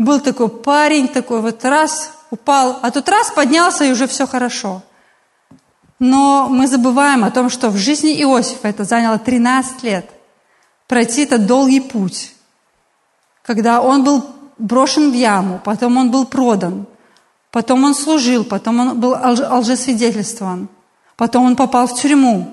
был 0.00 0.18
такой 0.18 0.48
парень, 0.48 1.08
такой 1.08 1.42
вот 1.42 1.62
раз 1.62 2.12
упал, 2.30 2.78
а 2.80 2.90
тут 2.90 3.08
раз 3.08 3.30
поднялся 3.30 3.84
и 3.84 3.92
уже 3.92 4.06
все 4.06 4.26
хорошо. 4.26 4.82
Но 5.98 6.48
мы 6.48 6.66
забываем 6.66 7.22
о 7.22 7.30
том, 7.30 7.50
что 7.50 7.68
в 7.68 7.76
жизни 7.76 8.18
Иосифа 8.22 8.68
это 8.68 8.84
заняло 8.84 9.18
13 9.18 9.82
лет. 9.82 10.10
Пройти 10.88 11.24
этот 11.24 11.46
долгий 11.46 11.80
путь. 11.80 12.32
Когда 13.42 13.82
он 13.82 14.02
был 14.02 14.24
брошен 14.56 15.10
в 15.10 15.14
яму, 15.14 15.60
потом 15.62 15.98
он 15.98 16.10
был 16.10 16.24
продан, 16.24 16.86
потом 17.50 17.84
он 17.84 17.94
служил, 17.94 18.44
потом 18.44 18.80
он 18.80 18.98
был 19.00 19.14
лжесвидетельствован, 19.58 20.70
потом 21.16 21.44
он 21.44 21.56
попал 21.56 21.86
в 21.86 21.94
тюрьму. 21.94 22.50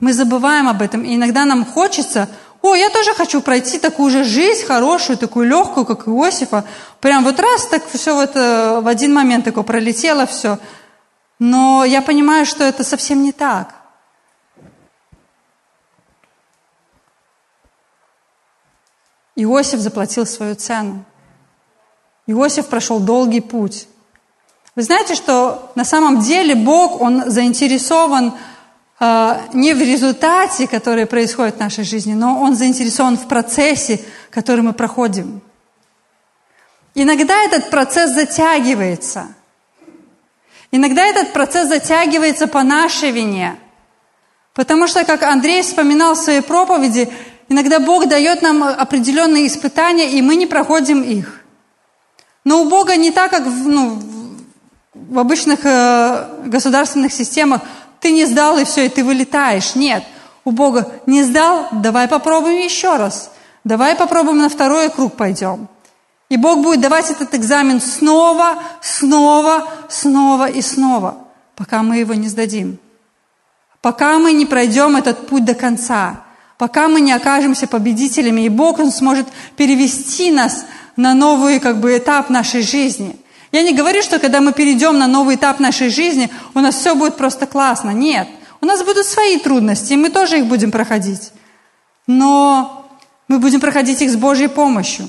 Мы 0.00 0.12
забываем 0.12 0.68
об 0.68 0.82
этом, 0.82 1.04
и 1.04 1.14
иногда 1.14 1.44
нам 1.44 1.64
хочется, 1.64 2.28
о, 2.62 2.74
я 2.74 2.90
тоже 2.90 3.12
хочу 3.14 3.42
пройти 3.42 3.78
такую 3.78 4.10
же 4.10 4.24
жизнь, 4.24 4.64
хорошую, 4.64 5.18
такую 5.18 5.46
легкую, 5.46 5.84
как 5.84 6.08
Иосифа. 6.08 6.64
Прям 7.00 7.24
вот 7.24 7.40
раз, 7.40 7.66
так 7.66 7.82
все 7.92 8.14
вот 8.14 8.36
э, 8.36 8.80
в 8.80 8.86
один 8.86 9.12
момент 9.12 9.44
такое 9.44 9.64
пролетело 9.64 10.26
все– 10.26 10.58
но 11.44 11.84
я 11.84 12.02
понимаю, 12.02 12.46
что 12.46 12.62
это 12.62 12.84
совсем 12.84 13.24
не 13.24 13.32
так. 13.32 13.74
Иосиф 19.34 19.80
заплатил 19.80 20.24
свою 20.24 20.54
цену. 20.54 21.04
Иосиф 22.28 22.68
прошел 22.68 23.00
долгий 23.00 23.40
путь. 23.40 23.88
Вы 24.76 24.84
знаете, 24.84 25.16
что 25.16 25.72
на 25.74 25.84
самом 25.84 26.20
деле 26.20 26.54
Бог, 26.54 27.00
Он 27.00 27.28
заинтересован 27.28 28.34
не 29.52 29.74
в 29.74 29.80
результате, 29.80 30.68
который 30.68 31.06
происходит 31.06 31.56
в 31.56 31.60
нашей 31.60 31.84
жизни, 31.84 32.14
но 32.14 32.40
Он 32.40 32.54
заинтересован 32.54 33.16
в 33.16 33.26
процессе, 33.26 34.00
который 34.30 34.62
мы 34.62 34.72
проходим. 34.72 35.40
Иногда 36.94 37.42
этот 37.42 37.70
процесс 37.70 38.12
затягивается– 38.12 39.26
Иногда 40.72 41.04
этот 41.04 41.34
процесс 41.34 41.68
затягивается 41.68 42.46
по 42.46 42.62
нашей 42.62 43.10
вине. 43.10 43.56
Потому 44.54 44.88
что, 44.88 45.04
как 45.04 45.22
Андрей 45.22 45.62
вспоминал 45.62 46.14
в 46.14 46.18
своей 46.18 46.40
проповеди, 46.40 47.12
иногда 47.50 47.78
Бог 47.78 48.08
дает 48.08 48.40
нам 48.40 48.62
определенные 48.62 49.46
испытания, 49.46 50.10
и 50.10 50.22
мы 50.22 50.34
не 50.34 50.46
проходим 50.46 51.02
их. 51.02 51.40
Но 52.44 52.62
у 52.62 52.70
Бога 52.70 52.96
не 52.96 53.10
так, 53.10 53.30
как 53.30 53.46
в, 53.46 53.68
ну, 53.68 54.02
в 54.94 55.18
обычных 55.18 55.60
э, 55.64 56.46
государственных 56.46 57.12
системах. 57.12 57.60
Ты 58.02 58.10
не 58.10 58.26
сдал, 58.26 58.58
и 58.58 58.64
все, 58.64 58.86
и 58.86 58.88
ты 58.88 59.04
вылетаешь. 59.04 59.76
Нет. 59.76 60.02
У 60.44 60.50
Бога 60.50 60.90
не 61.06 61.22
сдал, 61.22 61.68
давай 61.70 62.08
попробуем 62.08 62.60
еще 62.60 62.96
раз. 62.96 63.30
Давай 63.62 63.94
попробуем 63.94 64.38
на 64.38 64.48
второй 64.48 64.90
круг 64.90 65.14
пойдем. 65.14 65.68
И 66.28 66.36
Бог 66.36 66.62
будет 66.62 66.80
давать 66.80 67.10
этот 67.12 67.32
экзамен 67.36 67.80
снова, 67.80 68.58
снова, 68.80 69.68
снова 69.88 70.50
и 70.50 70.62
снова, 70.62 71.18
пока 71.54 71.84
мы 71.84 71.98
его 71.98 72.14
не 72.14 72.26
сдадим. 72.26 72.78
Пока 73.80 74.18
мы 74.18 74.32
не 74.32 74.46
пройдем 74.46 74.96
этот 74.96 75.28
путь 75.28 75.44
до 75.44 75.54
конца, 75.54 76.24
пока 76.58 76.88
мы 76.88 77.00
не 77.00 77.12
окажемся 77.12 77.68
победителями, 77.68 78.40
и 78.42 78.48
Бог 78.48 78.80
Он 78.80 78.90
сможет 78.90 79.28
перевести 79.56 80.32
нас 80.32 80.64
на 80.96 81.14
новый 81.14 81.60
как 81.60 81.78
бы, 81.78 81.96
этап 81.96 82.30
нашей 82.30 82.62
жизни. 82.62 83.16
Я 83.52 83.62
не 83.62 83.74
говорю, 83.74 84.02
что 84.02 84.18
когда 84.18 84.40
мы 84.40 84.52
перейдем 84.52 84.98
на 84.98 85.06
новый 85.06 85.36
этап 85.36 85.60
нашей 85.60 85.90
жизни, 85.90 86.30
у 86.54 86.60
нас 86.60 86.74
все 86.74 86.94
будет 86.94 87.18
просто 87.18 87.46
классно. 87.46 87.90
Нет. 87.90 88.26
У 88.62 88.66
нас 88.66 88.82
будут 88.82 89.06
свои 89.06 89.38
трудности, 89.38 89.92
и 89.92 89.96
мы 89.96 90.08
тоже 90.08 90.38
их 90.38 90.46
будем 90.46 90.70
проходить. 90.70 91.32
Но 92.06 92.88
мы 93.28 93.38
будем 93.38 93.60
проходить 93.60 94.00
их 94.00 94.10
с 94.10 94.16
Божьей 94.16 94.48
помощью. 94.48 95.06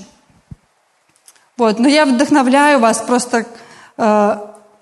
Вот. 1.58 1.80
Но 1.80 1.88
я 1.88 2.06
вдохновляю 2.06 2.80
вас 2.80 3.02
просто 3.02 3.46
э, 3.98 4.38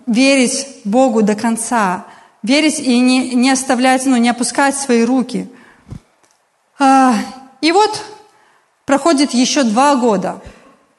верить 0.08 0.82
Богу 0.84 1.21
до 1.21 1.36
конца, 1.36 2.06
верить 2.41 2.80
и 2.80 2.97
не, 3.00 3.36
не 3.36 3.52
оставлять, 3.52 4.06
ну, 4.08 4.17
не 4.17 4.30
опускать 4.30 4.76
свои 4.76 5.04
руки. 5.04 5.47
Э, 6.80 7.13
и 7.62 7.71
вот 7.71 8.04
проходит 8.86 9.36
еще 9.36 9.63
два 9.63 9.95
года. 9.95 10.41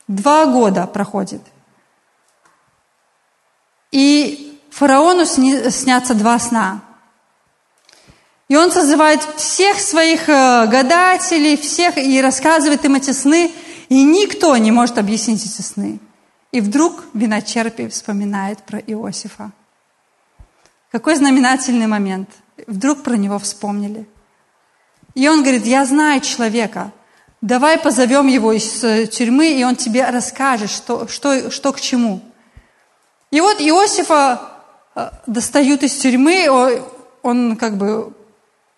Два 0.07 0.46
года 0.46 0.87
проходит. 0.87 1.42
И 3.92 4.59
фараону 4.70 5.24
снятся 5.24 6.14
два 6.14 6.38
сна. 6.38 6.81
И 8.48 8.57
он 8.57 8.70
созывает 8.70 9.22
всех 9.37 9.78
своих 9.78 10.28
э, 10.28 10.66
гадателей, 10.66 11.57
всех, 11.57 11.96
и 11.96 12.20
рассказывает 12.20 12.85
им 12.85 12.96
эти 12.96 13.12
сны, 13.12 13.50
и 13.88 14.02
никто 14.02 14.57
не 14.57 14.70
может 14.70 14.98
объяснить 14.98 15.44
эти 15.44 15.62
сны. 15.62 16.00
И 16.50 16.61
вдруг 16.61 17.05
виночерпий 17.14 17.88
вспоминает 17.88 18.62
про 18.62 18.78
Иосифа. 18.78 19.52
Какой 20.90 21.16
знаменательный 21.16 21.87
момент. 21.87 22.28
Вдруг 22.66 23.02
про 23.02 23.16
него 23.16 23.38
вспомнили. 23.38 24.07
И 25.14 25.28
он 25.28 25.42
говорит, 25.42 25.64
я 25.64 25.87
знаю 25.87 26.20
человека, 26.20 26.92
давай 27.40 27.78
позовем 27.78 28.26
его 28.26 28.52
из 28.52 28.85
э, 28.85 29.07
тюрьмы, 29.07 29.52
и 29.52 29.64
он 29.64 29.76
тебе 29.76 30.05
расскажет, 30.09 30.70
что, 30.70 31.09
что, 31.09 31.50
что 31.50 31.72
к 31.72 31.81
чему. 31.81 32.20
И 33.33 33.40
вот 33.40 33.61
Иосифа 33.61 34.40
э, 34.95 35.11
достают 35.27 35.83
из 35.83 35.97
тюрьмы, 35.97 36.85
он 37.23 37.57
как 37.57 37.77
бы 37.77 38.12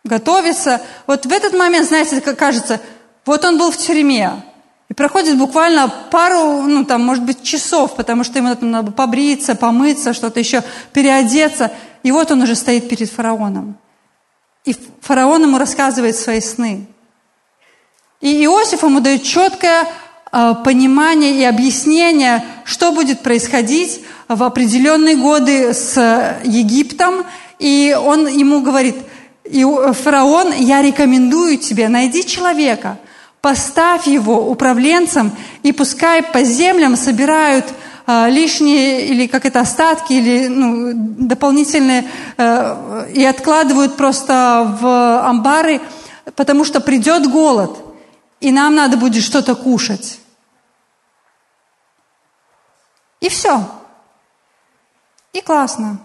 готовится. 0.05 0.81
Вот 1.07 1.27
в 1.27 1.33
этот 1.33 1.55
момент, 1.55 1.88
знаете, 1.88 2.21
кажется, 2.21 2.81
вот 3.27 3.45
он 3.45 3.59
был 3.59 3.73
в 3.73 3.77
тюрьме, 3.77 4.45
и 4.88 4.95
проходит 4.95 5.37
буквально 5.37 5.93
пару, 6.11 6.62
ну 6.62 6.85
там, 6.85 7.03
может 7.03 7.25
быть, 7.25 7.43
часов, 7.43 7.97
потому 7.97 8.23
что 8.23 8.38
ему 8.38 8.55
надо 8.61 8.93
побриться, 8.93 9.57
помыться, 9.57 10.14
что-то 10.14 10.38
еще, 10.38 10.62
переодеться. 10.93 11.73
И 12.05 12.12
вот 12.12 12.31
он 12.31 12.43
уже 12.43 12.55
стоит 12.55 12.88
перед 12.88 13.11
фараоном. 13.11 13.77
И 14.64 14.77
фараон 15.01 15.43
ему 15.43 15.59
рассказывает 15.59 16.14
свои 16.17 16.40
сны. 16.40 16.87
И 18.21 18.45
Иосиф 18.45 18.85
ему 18.85 19.01
дает 19.01 19.25
четкое 19.25 19.88
понимание 20.64 21.37
и 21.37 21.44
объяснение, 21.44 22.44
что 22.64 22.90
будет 22.90 23.20
происходить 23.20 24.01
в 24.29 24.42
определенные 24.42 25.16
годы 25.16 25.73
с 25.73 26.40
Египтом. 26.44 27.25
И 27.59 27.97
он 27.99 28.27
ему 28.27 28.61
говорит, 28.61 28.97
фараон, 29.44 30.53
я 30.59 30.83
рекомендую 30.83 31.59
тебе, 31.59 31.88
найди 31.88 32.25
человека, 32.25 32.99
поставь 33.40 34.07
его 34.07 34.51
управленцем, 34.51 35.33
и 35.62 35.73
пускай 35.73 36.23
по 36.23 36.42
землям 36.42 36.97
собирают 36.97 37.66
э, 38.07 38.31
лишние 38.31 39.07
или 39.07 39.27
как 39.27 39.44
это 39.44 39.61
остатки 39.61 40.14
или 40.14 40.49
ну, 40.49 40.92
дополнительные 40.94 42.07
э, 42.38 43.11
и 43.14 43.23
откладывают 43.23 43.97
просто 43.97 44.77
в 44.81 45.29
амбары, 45.29 45.83
потому 46.37 46.64
что 46.64 46.81
придет 46.81 47.31
голод, 47.31 47.77
и 48.40 48.51
нам 48.51 48.75
надо 48.75 48.97
будет 48.97 49.23
что-то 49.23 49.55
кушать. 49.55 50.20
И 53.24 53.30
все. 53.30 53.66
И 55.32 55.40
классно. 55.40 55.98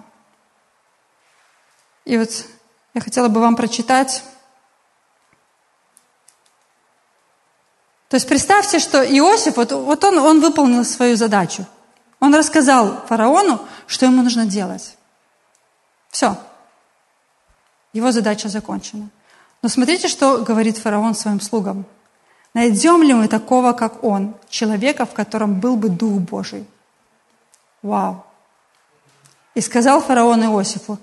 И 2.06 2.18
вот 2.18 2.30
я 2.94 3.02
хотела 3.02 3.28
бы 3.28 3.42
вам 3.42 3.58
прочитать 3.58 4.24
То 8.08 8.16
есть 8.16 8.28
представьте, 8.28 8.80
что 8.80 9.04
Иосиф, 9.04 9.58
вот, 9.58 9.72
вот 9.72 10.04
он, 10.04 10.18
он 10.18 10.40
выполнил 10.40 10.84
свою 10.84 11.16
задачу. 11.16 11.66
Он 12.20 12.34
рассказал 12.34 13.06
фараону, 13.06 13.60
что 13.86 14.06
ему 14.06 14.24
нужно 14.24 14.48
делать. 14.48 14.98
Все. 16.10 16.36
Его 17.94 18.12
задача 18.12 18.48
закончена. 18.48 19.10
Но 19.62 19.70
смотрите, 19.70 20.08
что 20.08 20.38
говорит 20.38 20.78
фараон 20.78 21.14
своим 21.14 21.40
слугам. 21.42 21.86
Найдем 22.56 23.04
ли 23.04 23.14
мы 23.14 23.28
такого, 23.28 23.74
как 23.74 24.04
он, 24.04 24.36
человека, 24.50 25.06
в 25.06 25.14
котором 25.14 25.60
был 25.60 25.76
бы 25.76 25.90
Дух 25.90 26.20
Божий? 26.22 26.66
Вау! 27.82 28.24
И 29.56 29.62
сказал 29.62 30.02
фараон 30.02 30.44
Иосифу, 30.46 31.00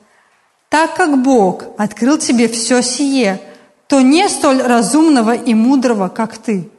так 0.68 0.94
как 0.94 1.22
Бог 1.22 1.64
открыл 1.78 2.18
тебе 2.18 2.48
все 2.48 2.82
сие, 2.82 3.40
то 3.86 4.00
не 4.00 4.28
столь 4.28 4.62
разумного 4.62 5.34
и 5.34 5.54
мудрого, 5.54 6.08
как 6.08 6.38
ты. 6.38 6.70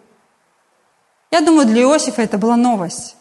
Я 1.32 1.42
думаю, 1.42 1.66
для 1.66 1.82
Иосифа 1.82 2.22
это 2.22 2.38
была 2.38 2.56
новость. 2.56 3.16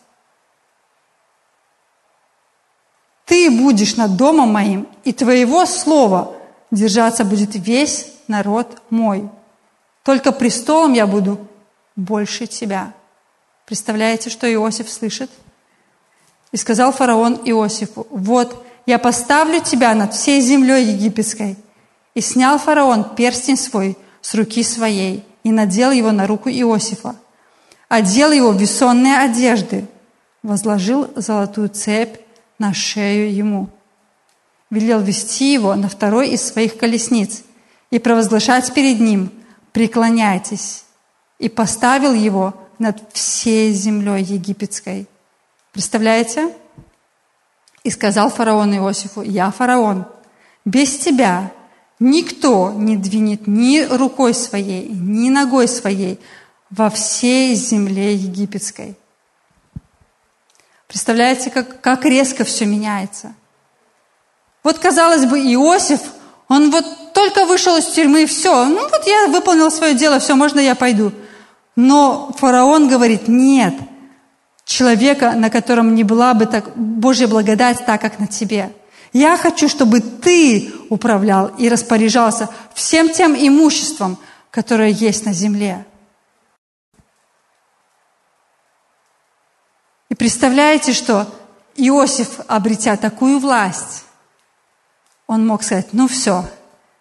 Ты 3.24 3.50
будешь 3.50 3.96
над 3.96 4.16
домом 4.16 4.52
моим, 4.52 4.88
и 5.04 5.12
твоего 5.12 5.66
слова 5.66 6.34
держаться 6.70 7.24
будет 7.24 7.50
весь 7.54 8.12
народ 8.28 8.80
мой. 8.90 9.28
Только 10.04 10.30
престолом 10.30 10.92
я 10.92 11.06
буду 11.06 11.38
больше 11.96 12.46
тебя. 12.46 12.92
Представляете, 13.64 14.30
что 14.30 14.52
Иосиф 14.52 14.88
слышит? 14.88 15.30
И 16.56 16.58
сказал 16.58 16.90
фараон 16.90 17.34
Иосифу, 17.44 18.06
вот 18.08 18.64
я 18.86 18.98
поставлю 18.98 19.60
тебя 19.60 19.94
над 19.94 20.14
всей 20.14 20.40
землей 20.40 20.86
египетской. 20.86 21.58
И 22.14 22.22
снял 22.22 22.58
фараон 22.58 23.04
перстень 23.14 23.58
свой 23.58 23.98
с 24.22 24.34
руки 24.34 24.62
своей 24.62 25.22
и 25.44 25.52
надел 25.52 25.90
его 25.90 26.12
на 26.12 26.26
руку 26.26 26.48
Иосифа 26.48 27.16
одел 27.90 28.32
его 28.32 28.52
в 28.52 28.58
весонные 28.58 29.18
одежды, 29.18 29.86
возложил 30.42 31.10
золотую 31.14 31.68
цепь 31.68 32.20
на 32.58 32.72
шею 32.72 33.34
ему. 33.34 33.68
Велел 34.70 35.00
вести 35.00 35.52
его 35.52 35.74
на 35.74 35.90
второй 35.90 36.30
из 36.30 36.42
своих 36.42 36.78
колесниц 36.78 37.42
и 37.90 37.98
провозглашать 37.98 38.72
перед 38.72 38.98
ним 38.98 39.30
«Преклоняйтесь!» 39.72 40.86
и 41.38 41.50
поставил 41.50 42.14
его 42.14 42.54
над 42.78 43.02
всей 43.12 43.74
землей 43.74 44.22
египетской. 44.22 45.06
Представляете? 45.76 46.56
И 47.84 47.90
сказал 47.90 48.30
фараон 48.30 48.74
Иосифу, 48.78 49.20
«Я 49.20 49.50
фараон, 49.50 50.06
без 50.64 50.96
тебя 50.96 51.52
никто 51.98 52.72
не 52.72 52.96
двинет 52.96 53.46
ни 53.46 53.80
рукой 53.82 54.32
своей, 54.32 54.88
ни 54.88 55.28
ногой 55.28 55.68
своей, 55.68 56.18
во 56.70 56.88
всей 56.88 57.54
земле 57.56 58.14
египетской. 58.14 58.96
Представляете, 60.88 61.50
как, 61.50 61.82
как 61.82 62.06
резко 62.06 62.44
все 62.44 62.64
меняется. 62.64 63.34
Вот, 64.64 64.78
казалось 64.78 65.26
бы, 65.26 65.38
Иосиф, 65.38 66.00
он 66.48 66.70
вот 66.70 67.12
только 67.12 67.44
вышел 67.44 67.76
из 67.76 67.84
тюрьмы, 67.84 68.22
и 68.22 68.26
все, 68.26 68.64
ну 68.64 68.80
вот 68.80 69.06
я 69.06 69.26
выполнил 69.26 69.70
свое 69.70 69.92
дело, 69.92 70.20
все, 70.20 70.36
можно 70.36 70.58
я 70.58 70.74
пойду. 70.74 71.12
Но 71.76 72.32
фараон 72.38 72.88
говорит, 72.88 73.28
нет, 73.28 73.74
человека, 74.66 75.32
на 75.32 75.48
котором 75.48 75.94
не 75.94 76.04
была 76.04 76.34
бы 76.34 76.44
так, 76.44 76.76
Божья 76.76 77.28
благодать 77.28 77.86
так, 77.86 78.00
как 78.00 78.18
на 78.18 78.26
тебе. 78.26 78.72
Я 79.12 79.38
хочу, 79.38 79.68
чтобы 79.68 80.00
ты 80.00 80.70
управлял 80.90 81.46
и 81.56 81.70
распоряжался 81.70 82.50
всем 82.74 83.08
тем 83.08 83.34
имуществом, 83.34 84.18
которое 84.50 84.90
есть 84.90 85.24
на 85.24 85.32
земле. 85.32 85.86
И 90.10 90.14
представляете, 90.14 90.92
что 90.92 91.26
Иосиф, 91.76 92.40
обретя 92.48 92.96
такую 92.96 93.38
власть, 93.38 94.04
он 95.26 95.46
мог 95.46 95.62
сказать, 95.62 95.88
ну 95.92 96.08
все, 96.08 96.44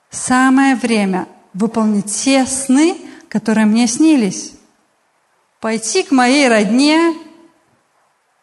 самое 0.10 0.76
время 0.76 1.28
выполнить 1.54 2.14
те 2.14 2.46
сны, 2.46 2.98
которые 3.28 3.66
мне 3.66 3.88
снились. 3.88 4.54
Пойти 5.60 6.04
к 6.04 6.12
моей 6.12 6.48
родне, 6.48 7.25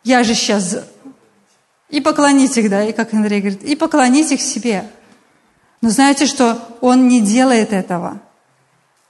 я 0.05 0.23
же 0.25 0.35
сейчас... 0.35 0.77
И 1.89 2.01
поклонить 2.01 2.57
их, 2.57 2.71
да, 2.71 2.85
и 2.85 2.93
как 2.93 3.13
Андрей 3.13 3.41
говорит, 3.41 3.63
и 3.63 3.77
поклонить 3.77 4.33
их 4.33 4.41
себе. 4.41 4.91
Но 5.83 5.91
знаете, 5.91 6.25
что 6.25 6.59
он 6.81 7.07
не 7.07 7.21
делает 7.21 7.73
этого. 7.75 8.21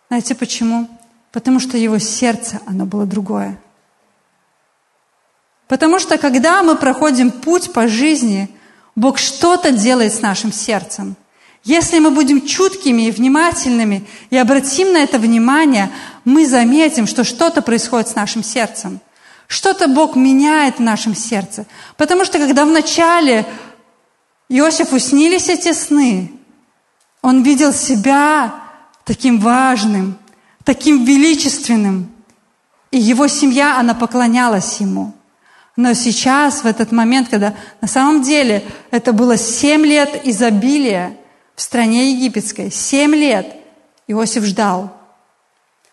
Знаете 0.09 0.35
почему? 0.35 0.89
Потому 1.31 1.61
что 1.61 1.79
его 1.79 1.99
сердце, 1.99 2.61
оно 2.67 2.85
было 2.85 3.07
другое. 3.07 3.57
Потому 5.69 6.01
что 6.01 6.19
когда 6.19 6.63
мы 6.63 6.77
проходим 6.77 7.31
путь 7.31 7.73
по 7.73 7.87
жизни, 7.87 8.51
Бог 8.97 9.19
что-то 9.19 9.71
делает 9.71 10.13
с 10.13 10.21
нашим 10.21 10.53
сердцем. 10.53 11.17
Если 11.65 12.01
мы 12.01 12.11
будем 12.11 12.45
чуткими 12.45 13.03
и 13.03 13.11
внимательными 13.11 14.07
и 14.31 14.37
обратим 14.37 14.93
на 14.93 14.99
это 14.99 15.19
внимание, 15.19 15.90
мы 16.25 16.47
заметим, 16.47 17.07
что 17.07 17.23
что-то 17.23 17.63
происходит 17.63 18.09
с 18.09 18.17
нашим 18.17 18.43
сердцем. 18.43 19.01
Что-то 19.53 19.87
Бог 19.87 20.17
меняет 20.17 20.77
в 20.77 20.81
нашем 20.81 21.15
сердце. 21.15 21.67
Потому 21.98 22.25
что 22.25 22.38
когда 22.38 22.65
вначале 22.65 23.44
Иосифу 24.48 24.98
снились 24.98 25.50
эти 25.50 25.75
сны, 25.75 26.33
он 27.21 27.42
видел 27.42 27.75
себя 27.75 28.55
таким 29.05 29.38
важным, 29.38 30.17
таким 30.65 31.05
величественным. 31.05 32.11
И 32.90 32.98
его 32.98 33.29
семья, 33.29 33.79
она 33.79 33.92
поклонялась 33.92 34.81
ему. 34.81 35.13
Но 35.77 35.92
сейчас, 35.92 36.65
в 36.65 36.67
этот 36.67 36.90
момент, 36.90 37.29
когда 37.29 37.55
на 37.83 37.88
самом 37.88 38.23
деле 38.23 38.65
это 38.90 39.13
было 39.13 39.37
семь 39.37 39.85
лет 39.85 40.23
изобилия 40.25 41.15
в 41.57 41.61
стране 41.61 42.13
египетской, 42.13 42.71
семь 42.71 43.15
лет 43.15 43.55
Иосиф 44.07 44.44
ждал. 44.44 44.96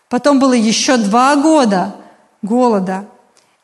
Потом 0.08 0.38
было 0.38 0.54
еще 0.54 0.96
два 0.96 1.36
года 1.36 1.94
голода. 2.40 3.06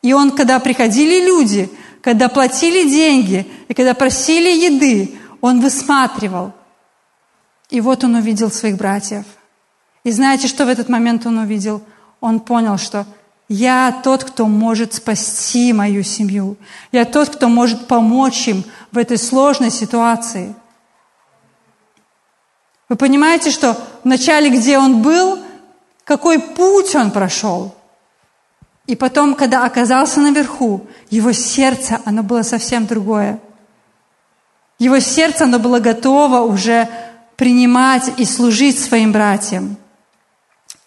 И 0.01 0.13
он, 0.13 0.31
когда 0.31 0.59
приходили 0.59 1.25
люди, 1.25 1.69
когда 2.01 2.29
платили 2.29 2.89
деньги 2.89 3.47
и 3.67 3.73
когда 3.73 3.93
просили 3.93 4.49
еды, 4.49 5.17
он 5.41 5.61
высматривал. 5.61 6.53
И 7.69 7.81
вот 7.81 8.03
он 8.03 8.15
увидел 8.15 8.49
своих 8.51 8.77
братьев. 8.77 9.25
И 10.03 10.11
знаете, 10.11 10.47
что 10.47 10.65
в 10.65 10.69
этот 10.69 10.87
момент 10.87 11.25
он 11.25 11.37
увидел? 11.37 11.81
Он 12.21 12.39
понял, 12.39 12.77
что 12.77 13.05
я 13.49 14.01
тот, 14.03 14.23
кто 14.23 14.47
может 14.47 14.93
спасти 14.93 15.73
мою 15.73 16.03
семью. 16.03 16.57
Я 16.91 17.05
тот, 17.05 17.29
кто 17.29 17.49
может 17.49 17.87
помочь 17.87 18.47
им 18.47 18.63
в 18.91 18.97
этой 18.97 19.17
сложной 19.17 19.71
ситуации. 19.71 20.55
Вы 22.89 22.95
понимаете, 22.95 23.51
что 23.51 23.77
вначале, 24.03 24.49
где 24.49 24.77
он 24.77 25.01
был, 25.01 25.39
какой 26.03 26.39
путь 26.39 26.95
он 26.95 27.11
прошел. 27.11 27.75
И 28.87 28.95
потом, 28.95 29.35
когда 29.35 29.65
оказался 29.65 30.21
наверху, 30.21 30.87
его 31.09 31.33
сердце, 31.33 31.99
оно 32.05 32.23
было 32.23 32.41
совсем 32.41 32.87
другое. 32.87 33.39
Его 34.79 34.99
сердце, 34.99 35.43
оно 35.43 35.59
было 35.59 35.79
готово 35.79 36.39
уже 36.39 36.89
принимать 37.35 38.11
и 38.17 38.25
служить 38.25 38.79
своим 38.79 39.11
братьям. 39.11 39.77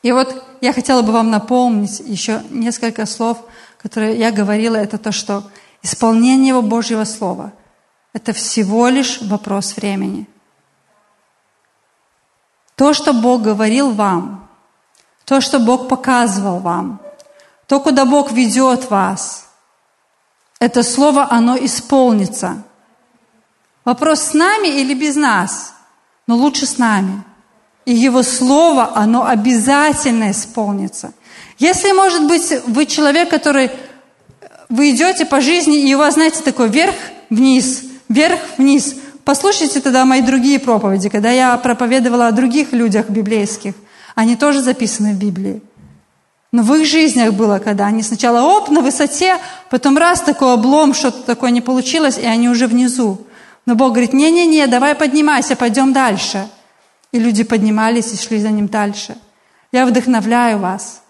И 0.02 0.12
вот 0.12 0.44
я 0.62 0.72
хотела 0.72 1.02
бы 1.02 1.12
вам 1.12 1.30
напомнить 1.30 2.00
еще 2.00 2.42
несколько 2.50 3.04
слов, 3.04 3.38
которые 3.76 4.18
я 4.18 4.30
говорила, 4.30 4.76
это 4.76 4.96
то, 4.96 5.12
что 5.12 5.44
исполнение 5.82 6.60
Божьего 6.60 7.04
Слова– 7.04 7.52
это 8.12 8.32
всего 8.32 8.88
лишь 8.88 9.20
вопрос 9.22 9.76
времени. 9.76 10.26
То, 12.76 12.94
что 12.94 13.12
Бог 13.12 13.42
говорил 13.42 13.90
вам, 13.90 14.48
то, 15.26 15.40
что 15.40 15.58
Бог 15.58 15.88
показывал 15.88 16.60
вам, 16.60 17.00
то, 17.70 17.78
куда 17.78 18.04
Бог 18.04 18.32
ведет 18.32 18.90
вас, 18.90 19.46
это 20.58 20.82
слово, 20.82 21.28
оно 21.30 21.56
исполнится. 21.56 22.64
Вопрос 23.84 24.20
с 24.20 24.34
нами 24.34 24.66
или 24.66 24.92
без 24.92 25.14
нас, 25.14 25.72
но 26.26 26.34
лучше 26.34 26.66
с 26.66 26.78
нами– 26.78 27.22
и 27.86 27.94
Его 27.94 28.22
Слово, 28.22 28.92
оно 28.94 29.26
обязательно 29.26 30.30
исполнится. 30.30 31.12
Если, 31.58 31.92
может 31.92 32.26
быть, 32.26 32.52
вы 32.66 32.86
человек, 32.86 33.30
который 33.30 33.70
вы 34.68 34.90
идете 34.90 35.26
по 35.26 35.40
жизни, 35.40 35.88
и 35.88 35.94
у 35.94 35.98
вас, 35.98 36.14
знаете, 36.14 36.42
такой 36.42 36.68
вверх-вниз, 36.68 37.82
вверх-вниз. 38.08 38.96
Послушайте 39.24 39.80
тогда 39.80 40.04
мои 40.04 40.22
другие 40.22 40.58
проповеди, 40.58 41.08
когда 41.08 41.30
я 41.30 41.56
проповедовала 41.56 42.28
о 42.28 42.32
других 42.32 42.72
людях 42.72 43.10
библейских. 43.10 43.74
Они 44.14 44.36
тоже 44.36 44.60
записаны 44.60 45.12
в 45.12 45.16
Библии. 45.16 45.62
Но 46.52 46.62
в 46.62 46.74
их 46.74 46.86
жизнях 46.86 47.32
было, 47.34 47.58
когда 47.58 47.86
они 47.86 48.02
сначала 48.02 48.42
оп, 48.42 48.70
на 48.70 48.80
высоте, 48.80 49.36
потом 49.70 49.96
раз 49.96 50.20
такой 50.20 50.52
облом, 50.54 50.94
что-то 50.94 51.22
такое 51.22 51.50
не 51.50 51.60
получилось, 51.60 52.18
и 52.18 52.26
они 52.26 52.48
уже 52.48 52.66
внизу. 52.66 53.18
Но 53.66 53.74
Бог 53.74 53.92
говорит, 53.92 54.12
не-не-не, 54.12 54.66
давай 54.66 54.94
поднимайся, 54.94 55.56
пойдем 55.56 55.92
дальше– 55.92 56.48
и 57.12 57.18
люди 57.18 57.42
поднимались 57.42 58.12
и 58.12 58.16
шли 58.16 58.40
за 58.40 58.50
ним 58.50 58.68
дальше. 58.68 59.16
Я 59.72 59.86
вдохновляю 59.86 60.58
вас. 60.58 61.02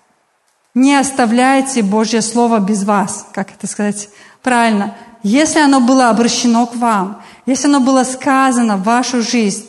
Не 0.75 0.97
оставляйте 0.97 1.83
Божье 1.83 2.23
Слово 2.23 2.59
без 2.61 2.85
вас, 2.85 3.27
как 3.33 3.51
это 3.51 3.67
сказать 3.67 4.09
правильно. 4.43 4.95
Если 5.23 5.59
оно 5.59 5.81
было 5.81 6.09
обращено 6.09 6.67
к 6.67 6.77
вам, 6.77 7.23
если 7.45 7.67
оно 7.67 7.81
было 7.81 8.05
сказано 8.05 8.77
в 8.77 8.85
вашу 8.85 9.21
жизнь, 9.21 9.67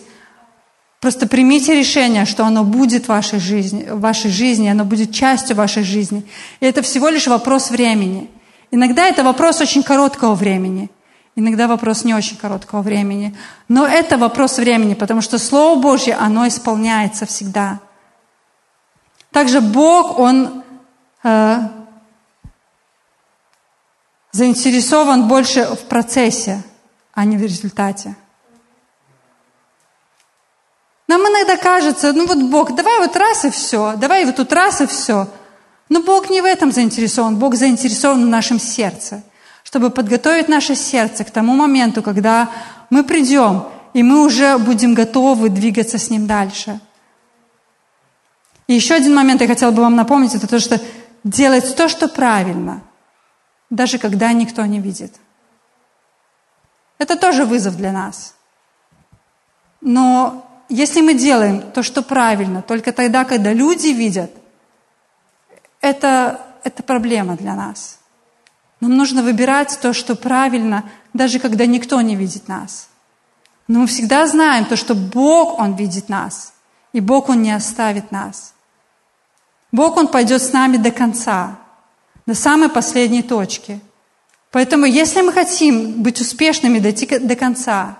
просто 1.01 1.27
примите 1.27 1.75
решение, 1.75 2.23
что 2.23 2.45
оно 2.45 2.63
будет 2.63 3.05
в 3.05 3.09
вашей 3.09 3.39
жизни, 3.39 3.89
в 3.89 3.99
вашей 3.99 4.31
жизни, 4.31 4.69
оно 4.69 4.85
будет 4.85 5.13
частью 5.13 5.57
вашей 5.57 5.83
жизни. 5.83 6.25
И 6.61 6.65
это 6.65 6.81
всего 6.81 7.09
лишь 7.09 7.27
вопрос 7.27 7.71
времени. 7.71 8.29
Иногда 8.71 9.09
это 9.09 9.25
вопрос 9.25 9.59
очень 9.59 9.83
короткого 9.83 10.35
времени– 10.35 10.89
Иногда 11.35 11.67
вопрос 11.67 12.03
не 12.03 12.13
очень 12.13 12.35
короткого 12.35 12.81
времени. 12.81 13.35
Но 13.69 13.87
это 13.87 14.17
вопрос 14.17 14.57
времени, 14.57 14.95
потому 14.95 15.21
что 15.21 15.39
Слово 15.39 15.79
Божье, 15.79 16.15
оно 16.15 16.47
исполняется 16.47 17.25
всегда. 17.25 17.79
Также 19.31 19.61
Бог, 19.61 20.19
Он 20.19 20.63
э, 21.23 21.59
заинтересован 24.33 25.29
больше 25.29 25.63
в 25.63 25.87
процессе, 25.87 26.61
а 27.13 27.23
не 27.23 27.37
в 27.37 27.41
результате. 27.41 28.15
Нам 31.11 31.21
иногда 31.21 31.57
кажется, 31.57 32.13
ну 32.13 32.25
вот 32.25 32.37
Бог, 32.43 32.75
давай 32.75 32.99
вот 32.99 33.17
раз 33.17 33.45
и 33.45 33.49
все, 33.49 33.95
давай 33.97 34.25
вот 34.25 34.37
тут 34.37 34.53
раз 34.53 34.81
и 34.81 34.85
все. 34.87 35.27
Но 35.89 36.01
Бог 36.01 36.29
не 36.29 36.41
в 36.41 36.45
этом 36.45 36.71
заинтересован, 36.71 37.35
Бог 37.35 37.55
заинтересован 37.55 38.25
в 38.25 38.29
нашем 38.29 38.59
сердце– 38.59 39.23
чтобы 39.71 39.89
подготовить 39.89 40.49
наше 40.49 40.75
сердце 40.75 41.23
к 41.23 41.31
тому 41.31 41.53
моменту, 41.53 42.03
когда 42.03 42.49
мы 42.89 43.05
придем, 43.05 43.67
и 43.93 44.03
мы 44.03 44.25
уже 44.25 44.57
будем 44.57 44.93
готовы 44.93 45.47
двигаться 45.47 45.97
с 45.97 46.09
Ним 46.09 46.27
дальше. 46.27 46.81
И 48.67 48.73
еще 48.73 48.95
один 48.95 49.15
момент 49.15 49.39
я 49.39 49.47
хотела 49.47 49.71
бы 49.71 49.81
вам 49.81 49.95
напомнить, 49.95 50.35
это 50.35 50.45
то, 50.45 50.59
что 50.59 50.77
делать 51.23 51.75
то, 51.77 51.87
что 51.87 52.09
правильно, 52.09 52.81
даже 53.69 53.97
когда 53.97 54.33
никто 54.33 54.65
не 54.65 54.79
видит. 54.79 55.15
Это 56.97 57.15
тоже 57.15 57.45
вызов 57.45 57.77
для 57.77 57.93
нас. 57.93 58.35
Но 59.79 60.45
если 60.71 61.01
мы 61.01 61.15
делаем 61.15 61.61
то, 61.73 61.83
что 61.83 62.01
правильно, 62.01 62.61
только 62.61 62.93
тогда, 62.93 63.25
когда 63.25 63.51
люди 63.51 63.89
видят, 63.89 64.31
это, 65.81 66.39
это 66.63 66.81
проблема 66.81 67.35
для 67.35 67.55
нас. 67.55 67.99
Нам 68.79 68.95
нужно 68.95 69.21
выбирать 69.21 69.77
то, 69.81 69.91
что 69.91 70.15
правильно, 70.15 70.89
даже 71.13 71.39
когда 71.39 71.65
никто 71.65 71.99
не 71.99 72.15
видит 72.15 72.47
нас. 72.47 72.87
Но 73.67 73.81
мы 73.81 73.87
всегда 73.87 74.25
знаем 74.27 74.63
то, 74.63 74.77
что 74.77 74.95
Бог, 74.95 75.59
Он 75.59 75.75
видит 75.75 76.07
нас. 76.07 76.53
И 76.93 77.01
Бог, 77.01 77.27
Он 77.27 77.41
не 77.41 77.51
оставит 77.51 78.11
нас. 78.11 78.53
Бог, 79.73 79.97
Он 79.97 80.07
пойдет 80.07 80.41
с 80.41 80.53
нами 80.53 80.77
до 80.77 80.91
конца, 80.91 81.59
до 82.25 82.33
самой 82.33 82.69
последней 82.69 83.23
точки. 83.23 83.81
Поэтому, 84.51 84.85
если 84.85 85.21
мы 85.21 85.33
хотим 85.33 86.01
быть 86.01 86.21
успешными, 86.21 86.79
дойти 86.79 87.19
до 87.19 87.35
конца, 87.35 87.97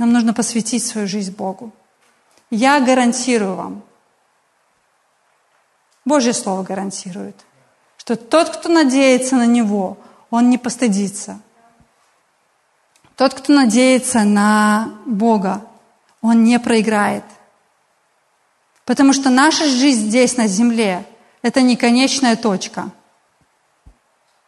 нам 0.00 0.12
нужно 0.12 0.34
посвятить 0.34 0.84
свою 0.84 1.06
жизнь 1.06 1.34
Богу. 1.36 1.70
Я 2.50 2.80
гарантирую 2.80 3.54
вам, 3.54 3.82
Божье 6.04 6.32
Слово 6.32 6.64
гарантирует– 6.64 7.36
что 8.00 8.16
тот, 8.16 8.48
кто 8.48 8.68
надеется 8.70 9.36
на 9.36 9.46
Него, 9.46 9.98
он 10.30 10.48
не 10.48 10.56
постыдится. 10.56 11.38
Тот, 13.14 13.34
кто 13.34 13.52
надеется 13.52 14.24
на 14.24 14.94
Бога, 15.04 15.64
он 16.22 16.42
не 16.42 16.58
проиграет. 16.58 17.24
Потому 18.86 19.12
что 19.12 19.28
наша 19.28 19.66
жизнь 19.66 20.08
здесь, 20.08 20.38
на 20.38 20.46
земле, 20.46 21.06
это 21.42 21.60
не 21.60 21.76
конечная 21.76 22.36
точка. 22.36 22.90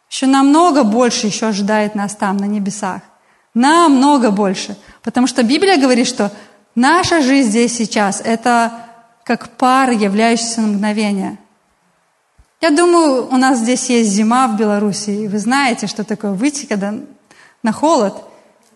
Еще 0.09 0.25
намного 0.25 0.83
больше 0.83 1.27
еще 1.27 1.45
ожидает 1.45 1.93
нас 1.93 2.15
там, 2.15 2.37
на 2.37 2.45
небесах. 2.45 3.01
Намного 3.53 4.31
больше. 4.31 4.77
Потому 5.03 5.27
что 5.27 5.43
Библия 5.43 5.77
говорит, 5.77 6.07
что 6.07 6.31
наша 6.75 7.21
жизнь 7.21 7.49
здесь 7.49 7.75
сейчас– 7.75 8.21
это 8.25 8.71
как 9.23 9.49
пар, 9.57 9.91
являющийся 9.91 10.61
на 10.61 10.67
мгновение. 10.67 11.37
Я 12.61 12.69
думаю, 12.69 13.27
у 13.27 13.35
нас 13.35 13.59
здесь 13.59 13.89
есть 13.89 14.11
зима 14.11 14.47
в 14.47 14.55
Беларуси, 14.55 15.09
и 15.09 15.27
вы 15.27 15.37
знаете, 15.37 15.87
что 15.87 16.05
такое 16.05 16.31
выйти, 16.31 16.65
когда 16.65 16.93
на 17.61 17.71
холод, 17.73 18.23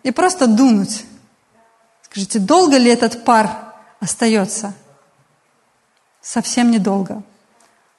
и 0.03 0.11
просто 0.11 0.47
дунуть. 0.47 1.05
Скажите, 2.01 2.39
долго 2.39 2.77
ли 2.77 2.91
этот 2.91 3.23
пар 3.23 3.49
остается? 4.01 4.73
Совсем 6.21 6.69
недолго. 6.71 7.23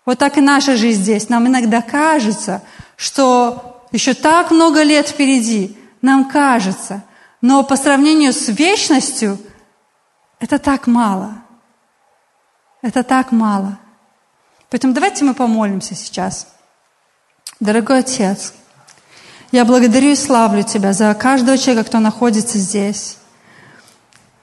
Вот 0.05 0.19
так 0.19 0.37
и 0.37 0.43
наша 0.43 0.77
жизнь 0.77 1.03
здесь. 1.03 1.31
Нам 1.31 1.47
иногда 1.47 1.81
кажется, 1.81 2.63
что 2.97 3.87
еще 3.93 4.13
так 4.13 4.51
много 4.51 4.83
лет 4.83 5.09
впереди. 5.09 5.78
Нам 6.03 6.29
кажется. 6.29 7.03
Но 7.41 7.63
по 7.63 7.77
сравнению 7.77 8.33
с 8.33 8.49
вечностью, 8.49 9.39
это 10.41 10.59
так 10.59 10.87
мало. 10.87 11.35
Это 12.83 13.03
так 13.03 13.33
мало. 13.33 13.79
Поэтому 14.71 14.93
давайте 14.93 15.25
мы 15.25 15.35
помолимся 15.35 15.95
сейчас. 15.95 16.49
Дорогой 17.61 18.01
Отец, 18.01 18.53
я 19.51 19.65
благодарю 19.65 20.11
и 20.11 20.17
славлю 20.17 20.63
Тебя 20.63 20.93
за 20.93 21.13
каждого 21.15 21.59
человека, 21.59 21.89
кто 21.89 21.99
находится 21.99 22.59
здесь. 22.59 23.17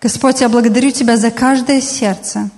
Господь, 0.01 0.41
я 0.41 0.49
благодарю 0.49 0.91
Тебя 0.91 1.15
за 1.15 1.31
каждое 1.31 1.79
сердце. 1.79 2.49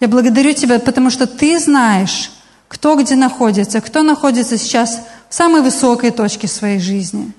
Я 0.00 0.08
благодарю 0.08 0.54
Тебя, 0.54 0.80
потому 0.80 1.10
что 1.10 1.26
Ты 1.26 1.58
знаешь, 1.58 2.32
кто 2.68 2.96
где 2.96 3.14
находится, 3.14 3.80
кто 3.80 4.02
находится 4.02 4.56
сейчас 4.56 5.02
в 5.28 5.34
самой 5.34 5.60
высокой 5.60 6.10
точке 6.10 6.48
своей 6.48 6.80
жизни. 6.80 7.32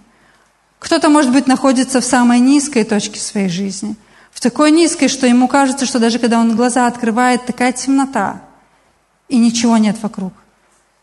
Кто-то, 0.84 1.10
может 1.10 1.32
быть, 1.32 1.48
находится 1.48 2.02
в 2.02 2.06
самой 2.06 2.40
низкой 2.40 2.84
точке 2.84 3.20
своей 3.20 3.50
жизни. 3.50 3.96
В 4.32 4.40
такой 4.40 4.72
низкой, 4.72 5.08
что 5.08 5.26
ему 5.26 5.48
кажется, 5.48 5.86
что 5.86 6.00
даже 6.00 6.20
когда 6.20 6.40
он 6.40 6.56
глаза 6.56 6.86
открывает, 6.88 7.46
такая 7.46 7.72
темнота– 7.72 8.42
и 9.34 9.38
ничего 9.38 9.78
нет 9.78 9.98
вокруг. 10.02 10.34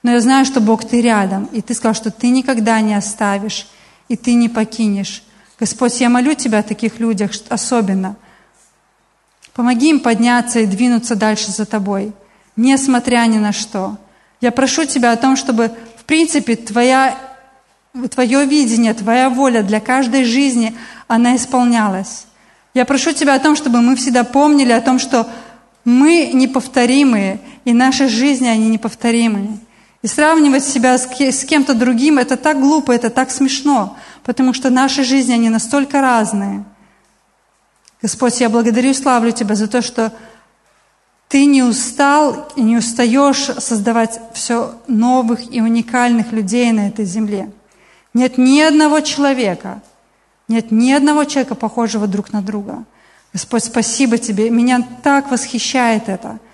Но 0.04 0.12
я 0.12 0.20
знаю, 0.20 0.44
что 0.44 0.60
Бог, 0.60 0.88
Ты 0.88 1.00
рядом, 1.00 1.46
и 1.46 1.60
Ты 1.60 1.74
сказал, 1.74 1.94
что 1.94 2.12
Ты 2.12 2.30
никогда 2.30 2.80
не 2.80 2.94
оставишь, 2.94 3.66
и 4.08 4.16
Ты 4.16 4.34
не 4.34 4.48
покинешь. 4.48 5.24
Господь, 5.58 6.00
я 6.00 6.08
молю 6.08 6.34
Тебя 6.34 6.60
о 6.60 6.62
таких 6.62 7.00
людях 7.00 7.32
особенно, 7.48 8.16
Помоги 9.52 9.90
им 9.90 9.98
подняться 9.98 10.60
и 10.60 10.66
двинуться 10.66 11.16
дальше 11.16 11.50
за 11.50 11.66
Тобой, 11.66 12.12
несмотря 12.54 13.26
ни 13.26 13.38
на 13.38 13.52
что. 13.52 13.98
Я 14.40 14.52
прошу 14.52 14.84
Тебя 14.84 15.10
о 15.10 15.16
том, 15.16 15.36
чтобы, 15.36 15.72
в 15.98 16.04
принципе, 16.04 16.54
Твоя, 16.54 17.18
Твое 18.10 18.44
видение, 18.46 18.94
Твоя 18.94 19.28
воля 19.28 19.62
для 19.62 19.80
каждой 19.80 20.24
жизни, 20.24 20.76
она 21.08 21.34
исполнялась. 21.34 22.26
Я 22.72 22.84
прошу 22.84 23.12
Тебя 23.12 23.34
о 23.34 23.40
том, 23.40 23.56
чтобы 23.56 23.80
мы 23.80 23.96
всегда 23.96 24.22
помнили 24.22 24.70
о 24.70 24.80
том, 24.80 25.00
что 25.00 25.28
мы 25.84 26.30
неповторимые, 26.32 27.40
и 27.64 27.72
наши 27.72 28.08
жизни, 28.08 28.46
они 28.46 28.68
неповторимые. 28.68 29.58
И 30.02 30.06
сравнивать 30.06 30.64
себя 30.64 30.96
с 30.96 31.44
кем-то 31.44 31.74
другим, 31.74 32.18
это 32.18 32.36
так 32.36 32.60
глупо, 32.60 32.92
это 32.92 33.10
так 33.10 33.30
смешно, 33.30 33.96
потому 34.24 34.54
что 34.54 34.70
наши 34.70 35.02
жизни, 35.02 35.32
они 35.32 35.50
настолько 35.50 36.00
разные. 36.00 36.64
Господь, 38.00 38.40
я 38.40 38.48
благодарю 38.48 38.90
и 38.90 38.94
славлю 38.94 39.32
Тебя 39.32 39.56
за 39.56 39.66
то, 39.66 39.82
что 39.82 40.12
Ты 41.28 41.44
не 41.44 41.62
устал 41.62 42.48
и 42.54 42.62
не 42.62 42.76
устаешь 42.76 43.50
создавать 43.58 44.20
все 44.32 44.76
новых 44.86 45.52
и 45.52 45.60
уникальных 45.60 46.32
людей 46.32 46.70
на 46.72 46.88
этой 46.88 47.04
земле. 47.04 47.50
Нет 48.14 48.38
ни 48.38 48.60
одного 48.60 49.00
человека, 49.00 49.82
нет 50.48 50.70
ни 50.70 50.92
одного 50.92 51.24
человека, 51.24 51.54
похожего 51.54 52.06
друг 52.06 52.32
на 52.32 52.42
друга. 52.42 52.84
Господь, 53.32 53.64
спасибо 53.64 54.18
Тебе. 54.18 54.50
Меня 54.50 54.86
так 55.02 55.30
восхищает 55.30 56.08
это– 56.08 56.38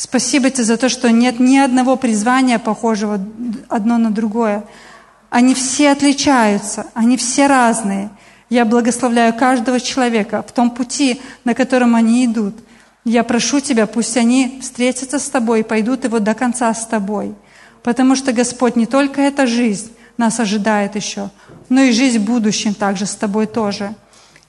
Спасибо 0.00 0.48
тебе 0.48 0.64
за 0.64 0.78
то, 0.78 0.88
что 0.88 1.10
нет 1.10 1.40
ни 1.40 1.58
одного 1.58 1.94
призвания, 1.94 2.58
похожего 2.58 3.20
одно 3.68 3.98
на 3.98 4.10
другое. 4.10 4.64
Они 5.28 5.52
все 5.52 5.90
отличаются, 5.90 6.86
они 6.94 7.18
все 7.18 7.48
разные. 7.48 8.08
Я 8.48 8.64
благословляю 8.64 9.34
каждого 9.34 9.78
человека 9.78 10.42
в 10.48 10.52
том 10.52 10.70
пути, 10.70 11.20
на 11.44 11.52
котором 11.52 11.94
они 11.94 12.24
идут. 12.24 12.54
Я 13.04 13.24
прошу 13.24 13.60
Тебя, 13.60 13.86
пусть 13.86 14.16
они 14.16 14.60
встретятся 14.62 15.18
с 15.18 15.28
Тобой 15.28 15.60
и 15.60 15.64
пойдут 15.64 16.04
его 16.04 16.18
до 16.18 16.32
конца 16.32 16.72
с 16.72 16.86
Тобой. 16.86 17.34
Потому 17.82 18.16
что, 18.16 18.32
Господь, 18.32 18.76
не 18.76 18.86
только 18.86 19.20
эта 19.20 19.46
жизнь 19.46 19.92
нас 20.20 20.38
ожидает 20.38 20.96
еще, 20.96 21.30
но 21.68 21.80
и 21.80 21.92
жизнь 21.92 22.18
в 22.18 22.24
будущем 22.24 22.74
также 22.74 23.06
с 23.06 23.16
Тобой 23.16 23.46
тоже. 23.46 23.94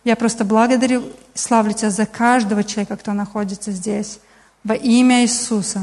Я 0.04 0.16
просто 0.16 0.44
благодарю, 0.44 1.12
славлю 1.34 1.74
Тебя 1.74 1.90
за 1.90 2.06
каждого 2.06 2.64
человека, 2.64 2.98
кто 2.98 3.14
находится 3.14 3.72
здесь. 3.72 4.20
Во 4.64 4.76
имя 4.76 5.24
Иисуса. 5.24 5.80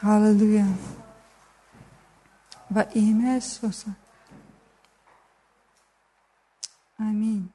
Аллилуйя. 0.00 0.66
Во 2.70 2.82
имя 2.82 3.36
Иисуса. 3.36 3.94
Аминь. 6.96 7.50